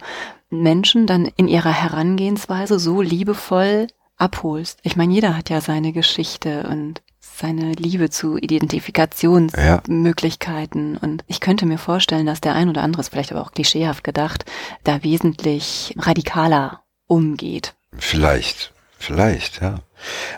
[0.50, 3.86] Menschen dann in ihrer Herangehensweise so liebevoll
[4.16, 4.80] abholst.
[4.82, 7.02] Ich meine, jeder hat ja seine Geschichte und
[7.34, 10.94] seine Liebe zu Identifikationsmöglichkeiten.
[10.94, 11.00] Ja.
[11.00, 14.04] Und ich könnte mir vorstellen, dass der ein oder andere, ist vielleicht aber auch klischeehaft
[14.04, 14.44] gedacht,
[14.84, 17.74] da wesentlich radikaler umgeht.
[17.98, 19.80] Vielleicht, vielleicht, ja.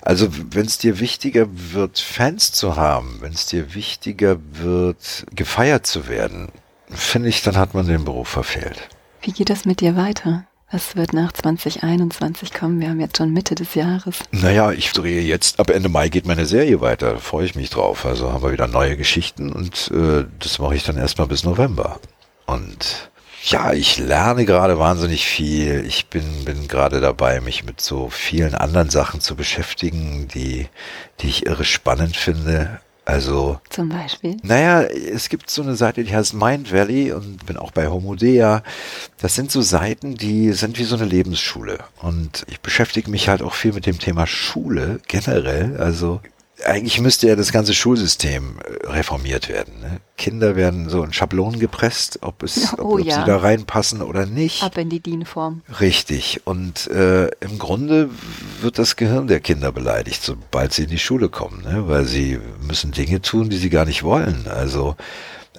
[0.02, 5.86] Also wenn es dir wichtiger wird, Fans zu haben, wenn es dir wichtiger wird, gefeiert
[5.86, 6.50] zu werden,
[6.90, 8.88] finde ich, dann hat man den Beruf verfehlt.
[9.22, 10.46] Wie geht das mit dir weiter?
[10.74, 12.80] Was wird nach 2021 kommen?
[12.80, 14.18] Wir haben jetzt schon Mitte des Jahres.
[14.32, 17.70] Naja, ich drehe jetzt, ab Ende Mai geht meine Serie weiter, da freue ich mich
[17.70, 18.04] drauf.
[18.04, 22.00] Also haben wir wieder neue Geschichten und äh, das mache ich dann erstmal bis November.
[22.46, 23.08] Und
[23.44, 25.84] ja, ich lerne gerade wahnsinnig viel.
[25.86, 30.66] Ich bin, bin gerade dabei, mich mit so vielen anderen Sachen zu beschäftigen, die,
[31.20, 32.80] die ich irre spannend finde.
[33.04, 33.60] Also.
[33.68, 34.36] Zum Beispiel?
[34.42, 38.62] Naja, es gibt so eine Seite, die heißt Mind Valley und bin auch bei Homodea.
[39.18, 41.78] Das sind so Seiten, die sind wie so eine Lebensschule.
[42.00, 45.76] Und ich beschäftige mich halt auch viel mit dem Thema Schule generell.
[45.78, 46.20] Also
[46.64, 49.80] eigentlich müsste ja das ganze Schulsystem äh, reformiert werden.
[49.80, 50.00] Ne?
[50.16, 53.20] Kinder werden so in Schablonen gepresst, ob es, oh, ob, ob ja.
[53.20, 54.62] sie da reinpassen oder nicht.
[54.62, 55.62] Ab in die DIN-Form.
[55.80, 56.42] Richtig.
[56.44, 58.10] Und äh, im Grunde
[58.60, 61.88] wird das Gehirn der Kinder beleidigt, sobald sie in die Schule kommen, ne?
[61.88, 64.46] weil sie müssen Dinge tun, die sie gar nicht wollen.
[64.48, 64.96] Also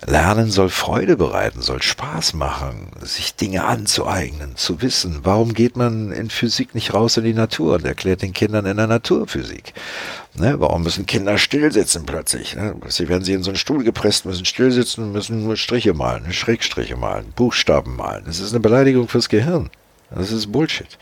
[0.04, 5.22] Lernen soll Freude bereiten, soll Spaß machen, sich Dinge anzueignen, zu wissen.
[5.24, 8.76] Warum geht man in Physik nicht raus in die Natur und erklärt den Kindern in
[8.76, 9.74] der Naturphysik?
[10.34, 12.58] Ne, warum müssen Kinder stillsitzen plötzlich?
[12.58, 12.76] Ne?
[12.90, 16.98] Sie werden sie in so einen Stuhl gepresst, müssen stillsitzen, müssen nur Striche malen, Schrägstriche
[16.98, 18.26] malen, Buchstaben malen.
[18.26, 19.70] Das ist eine Beleidigung fürs Gehirn.
[20.14, 20.98] Das ist Bullshit.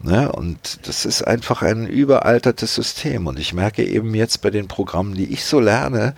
[0.00, 0.30] Ne?
[0.30, 3.26] Und das ist einfach ein überaltertes System.
[3.26, 6.14] Und ich merke eben jetzt bei den Programmen, die ich so lerne,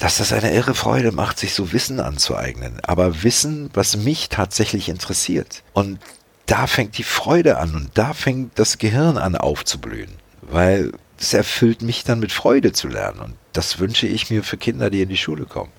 [0.00, 2.80] dass das eine irre Freude macht, sich so Wissen anzueignen.
[2.82, 5.62] Aber Wissen, was mich tatsächlich interessiert.
[5.74, 6.00] Und
[6.46, 10.10] da fängt die Freude an und da fängt das Gehirn an aufzublühen.
[10.40, 13.20] Weil es erfüllt mich dann mit Freude zu lernen.
[13.20, 15.70] Und das wünsche ich mir für Kinder, die in die Schule kommen.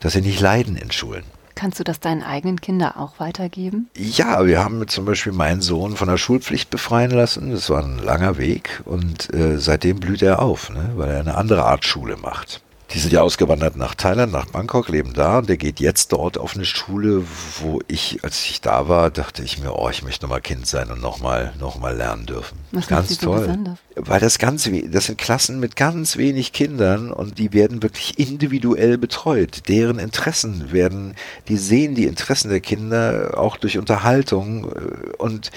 [0.00, 1.24] Dass sie nicht leiden in Schulen.
[1.54, 3.90] Kannst du das deinen eigenen Kindern auch weitergeben?
[3.94, 7.50] Ja, wir haben zum Beispiel meinen Sohn von der Schulpflicht befreien lassen.
[7.50, 11.34] Das war ein langer Weg und äh, seitdem blüht er auf, ne, weil er eine
[11.34, 12.62] andere Art Schule macht.
[12.92, 16.38] Die sind ja ausgewandert nach Thailand, nach Bangkok, leben da und der geht jetzt dort
[16.38, 17.24] auf eine Schule,
[17.60, 20.90] wo ich, als ich da war, dachte ich mir, oh, ich möchte nochmal Kind sein
[20.92, 22.58] und nochmal noch mal lernen dürfen.
[22.70, 23.40] Was ganz toll.
[23.40, 23.78] Besonders?
[23.96, 28.98] Weil das ganz, das sind Klassen mit ganz wenig Kindern und die werden wirklich individuell
[28.98, 29.68] betreut.
[29.68, 31.16] Deren Interessen werden,
[31.48, 35.50] die sehen die Interessen der Kinder auch durch Unterhaltung äh, und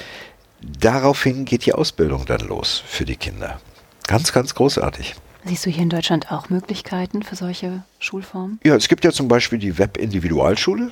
[0.62, 3.62] daraufhin geht die Ausbildung dann los für die Kinder.
[4.08, 5.16] Ganz, ganz großartig.
[5.46, 8.60] Siehst du hier in Deutschland auch Möglichkeiten für solche Schulformen?
[8.64, 10.92] Ja, es gibt ja zum Beispiel die Web-Individualschule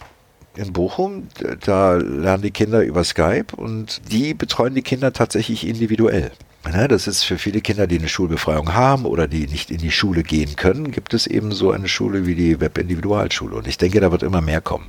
[0.56, 1.28] in Bochum.
[1.62, 6.32] Da lernen die Kinder über Skype und die betreuen die Kinder tatsächlich individuell.
[6.66, 9.92] Ne, das ist für viele Kinder, die eine Schulbefreiung haben oder die nicht in die
[9.92, 13.56] Schule gehen können, gibt es eben so eine Schule wie die Web-Individualschule.
[13.56, 14.88] Und ich denke, da wird immer mehr kommen,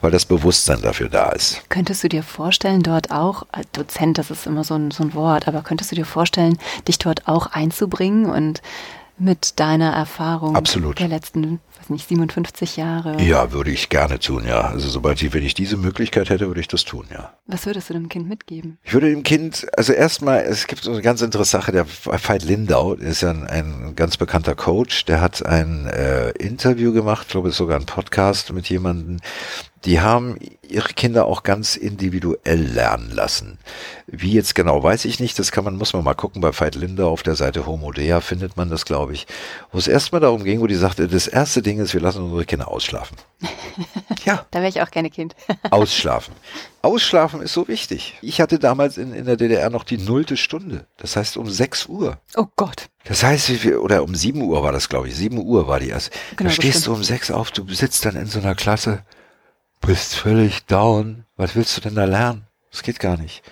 [0.00, 1.62] weil das Bewusstsein dafür da ist.
[1.68, 5.12] Könntest du dir vorstellen, dort auch, als Dozent, das ist immer so ein, so ein
[5.14, 8.62] Wort, aber könntest du dir vorstellen, dich dort auch einzubringen und
[9.18, 10.98] mit deiner Erfahrung Absolut.
[10.98, 13.20] der letzten, weiß nicht, 57 Jahre.
[13.22, 14.60] Ja, würde ich gerne tun, ja.
[14.60, 17.32] Also sobald ich, wenn ich diese Möglichkeit hätte, würde ich das tun, ja.
[17.46, 18.78] Was würdest du dem Kind mitgeben?
[18.84, 22.44] Ich würde dem Kind, also erstmal, es gibt so eine ganz interessante Sache, der Veit
[22.44, 27.48] Lindau ist ja ein, ein, ganz bekannter Coach, der hat ein äh, Interview gemacht, glaube
[27.48, 29.18] ich sogar ein Podcast mit jemandem,
[29.84, 30.36] die haben
[30.68, 33.58] ihre Kinder auch ganz individuell lernen lassen.
[34.06, 35.38] Wie jetzt genau, weiß ich nicht.
[35.38, 36.40] Das kann man, muss man mal gucken.
[36.40, 39.26] Bei Veit Linder auf der Seite Homodea findet man das, glaube ich.
[39.72, 42.44] Wo es erstmal darum ging, wo die sagte, das erste Ding ist, wir lassen unsere
[42.44, 43.16] Kinder ausschlafen.
[44.24, 44.46] ja.
[44.50, 45.34] Da wäre ich auch gerne Kind.
[45.70, 46.34] ausschlafen.
[46.82, 48.18] Ausschlafen ist so wichtig.
[48.22, 50.86] Ich hatte damals in, in der DDR noch die nullte Stunde.
[50.96, 52.18] Das heißt um 6 Uhr.
[52.36, 52.88] Oh Gott.
[53.04, 55.16] Das heißt, wie viel, oder um 7 Uhr war das, glaube ich.
[55.16, 56.10] 7 Uhr war die erst.
[56.36, 59.04] Genau, da stehst du um 6 auf, du sitzt dann in so einer Klasse
[59.82, 61.24] bist völlig down.
[61.36, 62.46] Was willst du denn da lernen?
[62.70, 63.42] Das geht gar nicht.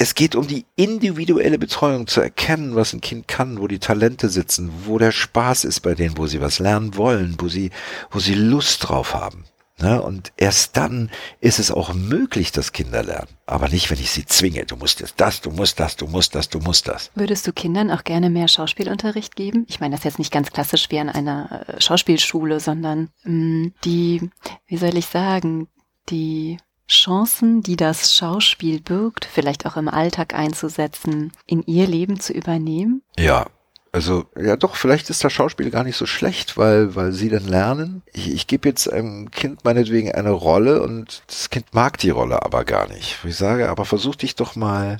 [0.00, 4.28] Es geht um die individuelle Betreuung, zu erkennen, was ein Kind kann, wo die Talente
[4.28, 7.72] sitzen, wo der Spaß ist bei denen, wo sie was lernen wollen, wo sie,
[8.12, 9.44] wo sie Lust drauf haben.
[9.80, 10.00] Ne?
[10.00, 13.26] Und erst dann ist es auch möglich, dass Kinder lernen.
[13.44, 14.66] Aber nicht, wenn ich sie zwinge.
[14.66, 17.10] Du musst jetzt das, du musst das, du musst das, du musst das.
[17.16, 19.66] Würdest du Kindern auch gerne mehr Schauspielunterricht geben?
[19.68, 23.32] Ich meine, das ist jetzt nicht ganz klassisch wie an einer äh, Schauspielschule, sondern mh,
[23.32, 24.30] mm, die,
[24.68, 25.66] wie soll ich sagen,
[26.08, 26.58] die
[26.88, 33.02] Chancen, die das Schauspiel birgt, vielleicht auch im Alltag einzusetzen, in ihr Leben zu übernehmen?
[33.18, 33.46] Ja,
[33.92, 37.46] also ja doch, vielleicht ist das Schauspiel gar nicht so schlecht, weil, weil sie dann
[37.46, 38.02] lernen.
[38.12, 42.42] Ich, ich gebe jetzt einem Kind meinetwegen eine Rolle und das Kind mag die Rolle
[42.42, 43.18] aber gar nicht.
[43.24, 44.98] Ich sage, aber versuch dich doch mal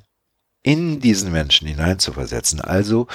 [0.62, 2.60] in diesen Menschen hineinzuversetzen.
[2.60, 3.06] Also,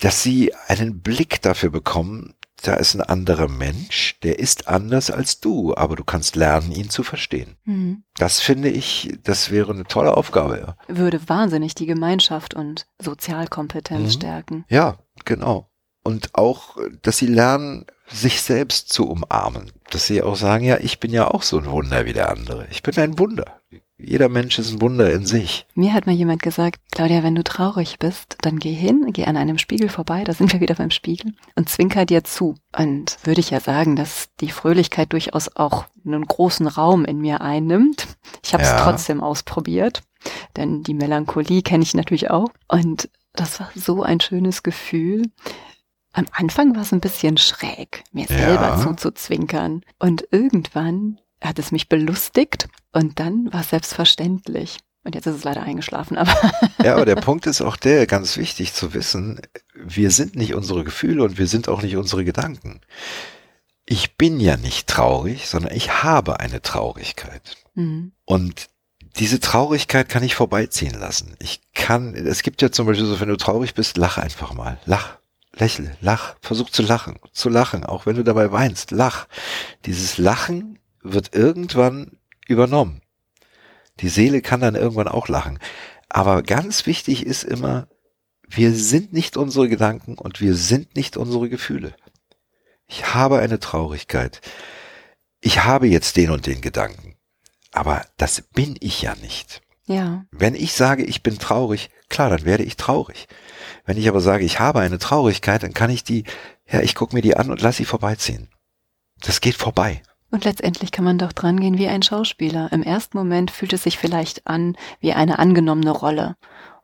[0.00, 2.34] dass sie einen Blick dafür bekommen,
[2.66, 6.90] da ist ein anderer Mensch, der ist anders als du, aber du kannst lernen, ihn
[6.90, 7.56] zu verstehen.
[7.64, 8.02] Mhm.
[8.16, 10.58] Das finde ich, das wäre eine tolle Aufgabe.
[10.58, 10.94] Ja.
[10.94, 14.18] Würde wahnsinnig die Gemeinschaft und Sozialkompetenz mhm.
[14.18, 14.64] stärken.
[14.68, 15.70] Ja, genau.
[16.02, 19.72] Und auch, dass sie lernen, sich selbst zu umarmen.
[19.90, 22.66] Dass sie auch sagen, ja, ich bin ja auch so ein Wunder wie der andere.
[22.70, 23.55] Ich bin ein Wunder.
[23.98, 25.66] Jeder Mensch ist ein Wunder in sich.
[25.74, 29.38] Mir hat mal jemand gesagt, Claudia, wenn du traurig bist, dann geh hin, geh an
[29.38, 32.56] einem Spiegel vorbei, da sind wir wieder beim Spiegel, und zwinker dir zu.
[32.76, 37.40] Und würde ich ja sagen, dass die Fröhlichkeit durchaus auch einen großen Raum in mir
[37.40, 38.06] einnimmt.
[38.44, 38.82] Ich habe es ja.
[38.82, 40.02] trotzdem ausprobiert,
[40.56, 42.48] denn die Melancholie kenne ich natürlich auch.
[42.68, 45.22] Und das war so ein schönes Gefühl.
[46.12, 48.78] Am Anfang war es ein bisschen schräg, mir selber ja.
[48.78, 49.82] zuzuzwinkern.
[49.98, 54.78] Und irgendwann hat es mich belustigt und dann war es selbstverständlich.
[55.04, 56.34] Und jetzt ist es leider eingeschlafen, aber.
[56.82, 59.40] ja, aber der Punkt ist auch der, ganz wichtig zu wissen,
[59.74, 62.80] wir sind nicht unsere Gefühle und wir sind auch nicht unsere Gedanken.
[63.84, 67.56] Ich bin ja nicht traurig, sondern ich habe eine Traurigkeit.
[67.74, 68.12] Mhm.
[68.24, 68.66] Und
[69.18, 71.36] diese Traurigkeit kann ich vorbeiziehen lassen.
[71.38, 74.78] Ich kann, es gibt ja zum Beispiel so, wenn du traurig bist, lach einfach mal.
[74.86, 75.18] Lach.
[75.58, 79.26] Lächle, lach, versuch zu lachen, zu lachen, auch wenn du dabei weinst, lach.
[79.86, 80.78] Dieses Lachen
[81.12, 83.02] wird irgendwann übernommen.
[84.00, 85.58] Die Seele kann dann irgendwann auch lachen.
[86.08, 87.88] Aber ganz wichtig ist immer,
[88.48, 91.94] wir sind nicht unsere Gedanken und wir sind nicht unsere Gefühle.
[92.86, 94.40] Ich habe eine Traurigkeit.
[95.40, 97.16] Ich habe jetzt den und den Gedanken.
[97.72, 99.62] Aber das bin ich ja nicht.
[99.86, 100.24] Ja.
[100.30, 103.26] Wenn ich sage, ich bin traurig, klar, dann werde ich traurig.
[103.84, 106.24] Wenn ich aber sage, ich habe eine Traurigkeit, dann kann ich die,
[106.68, 108.48] ja, ich gucke mir die an und lass sie vorbeiziehen.
[109.20, 110.02] Das geht vorbei.
[110.30, 112.72] Und letztendlich kann man doch dran gehen wie ein Schauspieler.
[112.72, 116.36] Im ersten Moment fühlt es sich vielleicht an wie eine angenommene Rolle.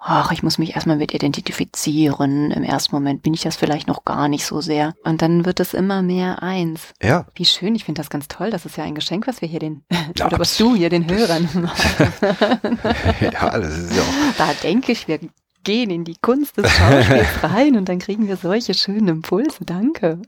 [0.04, 2.50] Ach, ich muss mich erstmal mit identifizieren.
[2.50, 4.94] Im ersten Moment bin ich das vielleicht noch gar nicht so sehr.
[5.04, 6.92] Und dann wird es immer mehr eins.
[7.00, 7.26] Ja.
[7.36, 8.50] Wie schön, ich finde das ganz toll.
[8.50, 9.84] Das ist ja ein Geschenk, was wir hier den,
[10.16, 12.00] ja, oder was du hier den Hörern machst.
[13.20, 14.36] ja, das ist ja auch.
[14.38, 15.20] Da denke ich, wir
[15.64, 19.64] gehen in die Kunst des Schauspiels rein und dann kriegen wir solche schönen Impulse.
[19.64, 20.18] Danke.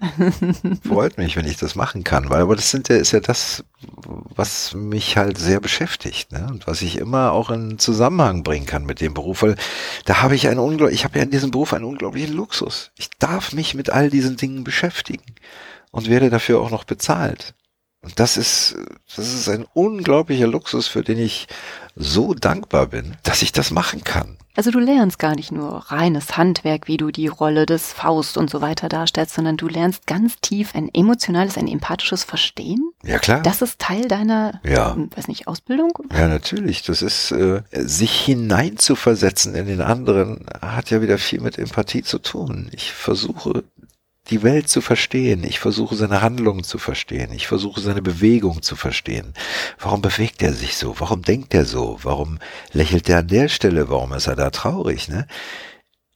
[0.87, 3.64] Freut mich, wenn ich das machen kann, weil aber das sind ja, ist ja das,
[4.35, 6.47] was mich halt sehr beschäftigt, ne?
[6.51, 9.57] Und was ich immer auch in Zusammenhang bringen kann mit dem Beruf, weil
[10.05, 12.91] da habe ich einen unglaublich, ich habe ja in diesem Beruf einen unglaublichen Luxus.
[12.97, 15.35] Ich darf mich mit all diesen Dingen beschäftigen
[15.91, 17.55] und werde dafür auch noch bezahlt.
[18.05, 18.76] Und das ist,
[19.16, 21.46] das ist ein unglaublicher Luxus, für den ich
[21.96, 24.36] so dankbar bin, dass ich das machen kann.
[24.57, 28.48] Also du lernst gar nicht nur reines Handwerk, wie du die Rolle des Faust und
[28.50, 32.92] so weiter darstellst, sondern du lernst ganz tief ein emotionales, ein empathisches Verstehen.
[33.02, 33.42] Ja klar.
[33.42, 34.96] Das ist Teil deiner, Ja.
[35.16, 35.90] weiß nicht, Ausbildung.
[36.12, 36.82] Ja, natürlich.
[36.82, 42.18] Das ist, äh, sich hineinzuversetzen in den anderen, hat ja wieder viel mit Empathie zu
[42.20, 42.68] tun.
[42.72, 43.64] Ich versuche,
[44.31, 45.45] die Welt zu verstehen.
[45.45, 47.33] Ich versuche, seine Handlungen zu verstehen.
[47.33, 49.35] Ich versuche, seine Bewegung zu verstehen.
[49.79, 50.99] Warum bewegt er sich so?
[50.99, 51.99] Warum denkt er so?
[52.03, 52.39] Warum
[52.72, 53.89] lächelt er an der Stelle?
[53.89, 55.27] Warum ist er da traurig, ne?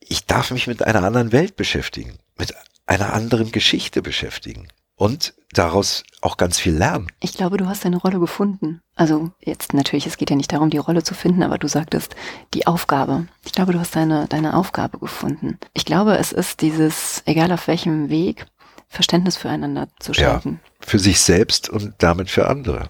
[0.00, 2.54] Ich darf mich mit einer anderen Welt beschäftigen, mit
[2.86, 4.68] einer anderen Geschichte beschäftigen
[4.98, 7.06] und daraus auch ganz viel lernen.
[7.20, 8.82] Ich glaube, du hast deine Rolle gefunden.
[8.96, 12.14] Also jetzt natürlich, es geht ja nicht darum, die Rolle zu finden, aber du sagtest
[12.52, 13.26] die Aufgabe.
[13.46, 15.58] Ich glaube, du hast deine, deine Aufgabe gefunden.
[15.72, 18.44] Ich glaube, es ist dieses, egal auf welchem Weg,
[18.88, 20.32] Verständnis füreinander zu Ja.
[20.40, 20.60] schenken.
[20.80, 22.88] Für sich selbst und damit für andere.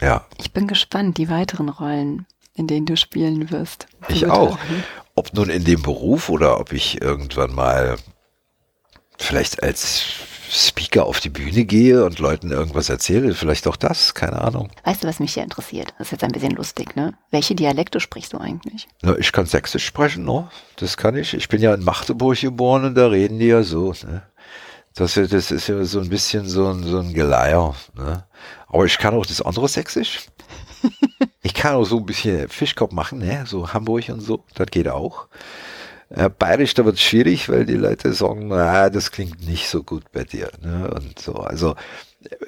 [0.00, 3.86] Ja, Ich bin gespannt, die weiteren Rollen, in denen du spielen wirst.
[4.08, 4.56] Ich auch.
[5.16, 7.96] ob nun in dem Beruf oder ob ich irgendwann mal
[9.16, 10.02] vielleicht als
[10.50, 14.70] Speaker auf die Bühne gehe und Leuten irgendwas erzähle, vielleicht auch das, keine Ahnung.
[14.84, 15.92] Weißt du, was mich hier interessiert?
[15.98, 17.14] Das ist jetzt ein bisschen lustig, ne?
[17.30, 18.88] Welche Dialekte sprichst du eigentlich?
[19.02, 20.48] Na, ich kann Sächsisch sprechen, no?
[20.76, 21.34] Das kann ich.
[21.34, 24.22] Ich bin ja in Magdeburg geboren und da reden die ja so, ne?
[24.94, 28.24] Das, ist- das ist ja so ein bisschen so ein, so ein Geleier, ne?
[28.68, 30.26] Aber ich kann auch das andere Sächsisch.
[31.42, 33.44] Ich kann auch so ein bisschen Fischkopf machen, ne?
[33.46, 34.44] So Hamburg und so.
[34.54, 35.28] Das geht auch.
[36.10, 39.82] Äh, Bayerisch, da wird es schwierig, weil die Leute sagen, na, das klingt nicht so
[39.82, 40.50] gut bei dir.
[40.62, 40.90] Ne?
[40.94, 41.34] Und so.
[41.34, 41.76] Also,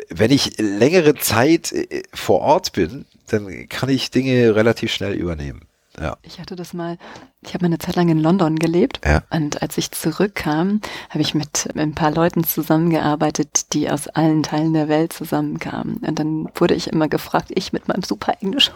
[0.08, 5.62] wenn ich längere Zeit äh, vor Ort bin, dann kann ich Dinge relativ schnell übernehmen.
[5.98, 6.16] Ja.
[6.22, 6.98] Ich hatte das mal,
[7.42, 9.22] ich habe mal eine Zeit lang in London gelebt Ja.
[9.30, 14.72] und als ich zurückkam, habe ich mit ein paar Leuten zusammengearbeitet, die aus allen Teilen
[14.72, 15.96] der Welt zusammenkamen.
[15.98, 18.70] Und dann wurde ich immer gefragt, ich mit meinem super Englisch,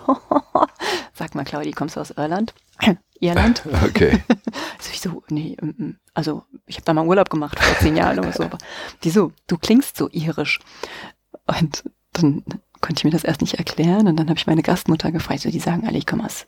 [1.15, 2.55] sag mal Claudi, kommst du aus Irland?
[3.21, 3.63] Irland?
[3.85, 4.23] Okay.
[4.79, 5.99] Also ich so, nee, mm, mm.
[6.13, 8.49] also ich habe da mal Urlaub gemacht vor zehn Jahren oder so.
[9.03, 10.59] Die so, du klingst so irisch.
[11.47, 12.45] Und dann
[12.81, 15.51] konnte ich mir das erst nicht erklären und dann habe ich meine Gastmutter gefragt, so
[15.51, 16.47] die sagen alle, ich komme aus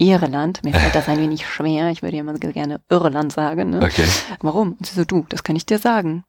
[0.00, 0.64] Irland.
[0.64, 1.90] Mir fällt das ein wenig schwer.
[1.90, 3.70] Ich würde ja immer gerne Irland sagen.
[3.70, 3.82] Ne?
[3.82, 4.06] Okay.
[4.40, 4.72] Warum?
[4.72, 6.24] Und sie so, du, das kann ich dir sagen.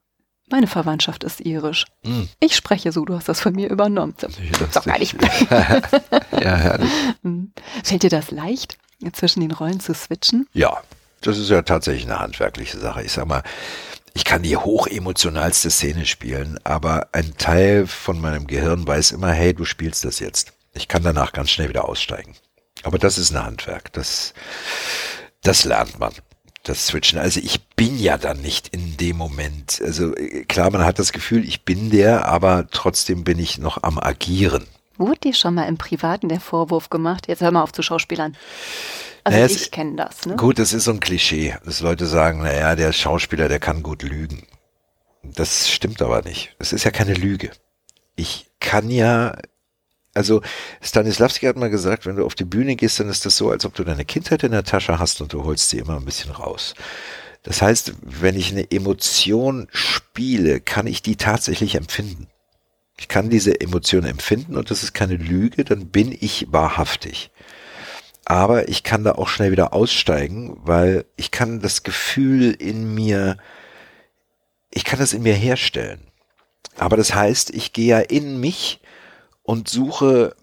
[0.49, 1.85] Meine Verwandtschaft ist irisch.
[2.03, 2.27] Hm.
[2.41, 4.15] Ich spreche so, du hast das von mir übernommen.
[4.19, 4.27] So,
[4.73, 5.15] doch gar nicht.
[5.51, 6.91] ja, herrlich.
[7.23, 7.53] Hm.
[7.83, 8.77] Fällt dir das leicht,
[9.13, 10.47] zwischen den Rollen zu switchen?
[10.53, 10.81] Ja,
[11.21, 13.01] das ist ja tatsächlich eine handwerkliche Sache.
[13.03, 13.43] Ich sag mal,
[14.13, 19.53] ich kann die hochemotionalste Szene spielen, aber ein Teil von meinem Gehirn weiß immer, hey,
[19.53, 20.51] du spielst das jetzt.
[20.73, 22.35] Ich kann danach ganz schnell wieder aussteigen.
[22.83, 23.93] Aber das ist ein Handwerk.
[23.93, 24.33] Das,
[25.41, 26.13] das lernt man.
[26.63, 27.17] Das Switchen.
[27.17, 29.81] Also ich bin ja dann nicht in dem Moment.
[29.83, 33.81] Also äh, klar, man hat das Gefühl, ich bin der, aber trotzdem bin ich noch
[33.81, 34.67] am Agieren.
[34.97, 37.27] Wurde dir schon mal im Privaten der Vorwurf gemacht?
[37.27, 38.37] Jetzt hör mal auf zu Schauspielern.
[39.23, 40.35] Also Naja, ich kenne das, ne?
[40.35, 44.03] Gut, das ist so ein Klischee, dass Leute sagen, naja, der Schauspieler, der kann gut
[44.03, 44.47] lügen.
[45.23, 46.55] Das stimmt aber nicht.
[46.59, 47.51] Das ist ja keine Lüge.
[48.15, 49.37] Ich kann ja,
[50.13, 50.41] also
[50.81, 53.65] Stanislavski hat mal gesagt, wenn du auf die Bühne gehst, dann ist das so, als
[53.65, 56.31] ob du deine Kindheit in der Tasche hast und du holst sie immer ein bisschen
[56.31, 56.73] raus.
[57.43, 62.27] Das heißt, wenn ich eine Emotion spiele, kann ich die tatsächlich empfinden.
[62.97, 67.31] Ich kann diese Emotion empfinden und das ist keine Lüge, dann bin ich wahrhaftig
[68.31, 73.35] aber ich kann da auch schnell wieder aussteigen, weil ich kann das Gefühl in mir,
[74.69, 75.99] ich kann das in mir herstellen.
[76.77, 78.79] Aber das heißt, ich gehe ja in mich
[79.51, 80.33] und suche,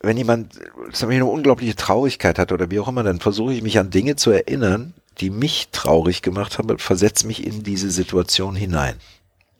[0.00, 3.60] wenn jemand zum Beispiel eine unglaubliche Traurigkeit hat oder wie auch immer, dann versuche ich
[3.60, 7.90] mich an Dinge zu erinnern, die mich traurig gemacht haben und versetze mich in diese
[7.90, 8.94] Situation hinein.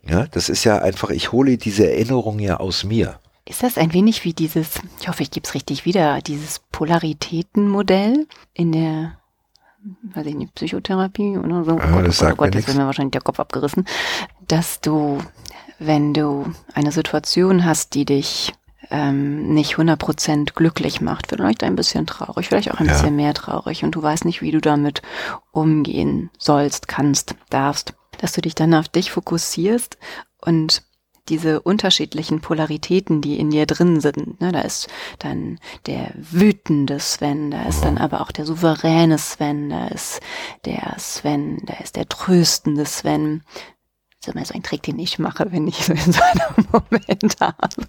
[0.08, 3.18] Ja, das ist ja einfach, ich hole diese Erinnerung ja aus mir.
[3.44, 8.26] Ist das ein wenig wie dieses, ich hoffe, ich gebe es richtig wieder, dieses Polaritätenmodell
[8.54, 9.18] in der,
[10.14, 11.72] weiß ich nicht, Psychotherapie oder so?
[11.72, 13.38] Oh Gott, oh das Gott, oh sagt mir Gott, jetzt wird mir wahrscheinlich der Kopf
[13.38, 13.84] abgerissen,
[14.46, 15.18] dass du,
[15.78, 18.54] wenn du eine Situation hast, die dich
[18.90, 22.92] ähm, nicht 100% glücklich macht, vielleicht ein bisschen traurig, vielleicht auch ein Ja.
[22.92, 25.02] bisschen mehr traurig und du weißt nicht, wie du damit
[25.52, 29.98] umgehen sollst, kannst, darfst, dass du dich dann auf dich fokussierst
[30.40, 30.82] und
[31.28, 34.40] diese unterschiedlichen Polaritäten, die in dir drin sind.
[34.40, 39.68] Ne, da ist dann der wütende Sven, da ist dann aber auch der souveräne Sven,
[39.68, 40.20] da ist
[40.64, 43.42] der Sven, da ist der tröstende Sven.
[44.20, 46.66] Das ist immer so ein Trick, den ich mache, wenn ich so in so einem
[46.72, 47.86] Moment habe,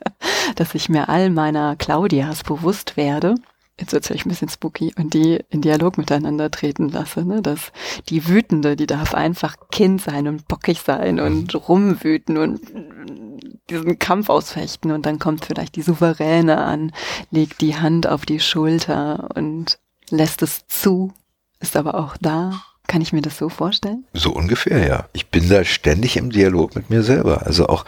[0.56, 3.36] dass ich mir all meiner Claudias bewusst werde.
[3.80, 7.24] Jetzt wird's vielleicht ein bisschen spooky und die in Dialog miteinander treten lasse.
[7.24, 7.42] Ne?
[7.42, 7.72] Dass
[8.10, 12.60] die Wütende, die darf einfach Kind sein und bockig sein und rumwüten und
[13.70, 16.92] diesen Kampf ausfechten und dann kommt vielleicht die Souveräne an,
[17.32, 21.14] legt die Hand auf die Schulter und lässt es zu,
[21.60, 22.62] ist aber auch da.
[22.90, 24.04] Kann ich mir das so vorstellen?
[24.14, 25.06] So ungefähr, ja.
[25.14, 27.46] Ich bin da ständig im Dialog mit mir selber.
[27.46, 27.86] Also auch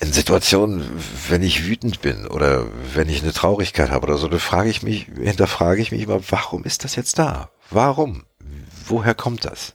[0.00, 0.82] in Situationen,
[1.28, 2.64] wenn ich wütend bin oder
[2.94, 6.20] wenn ich eine Traurigkeit habe oder so, dann frage ich mich, hinterfrage ich mich immer,
[6.30, 7.50] warum ist das jetzt da?
[7.70, 8.24] Warum?
[8.86, 9.74] Woher kommt das?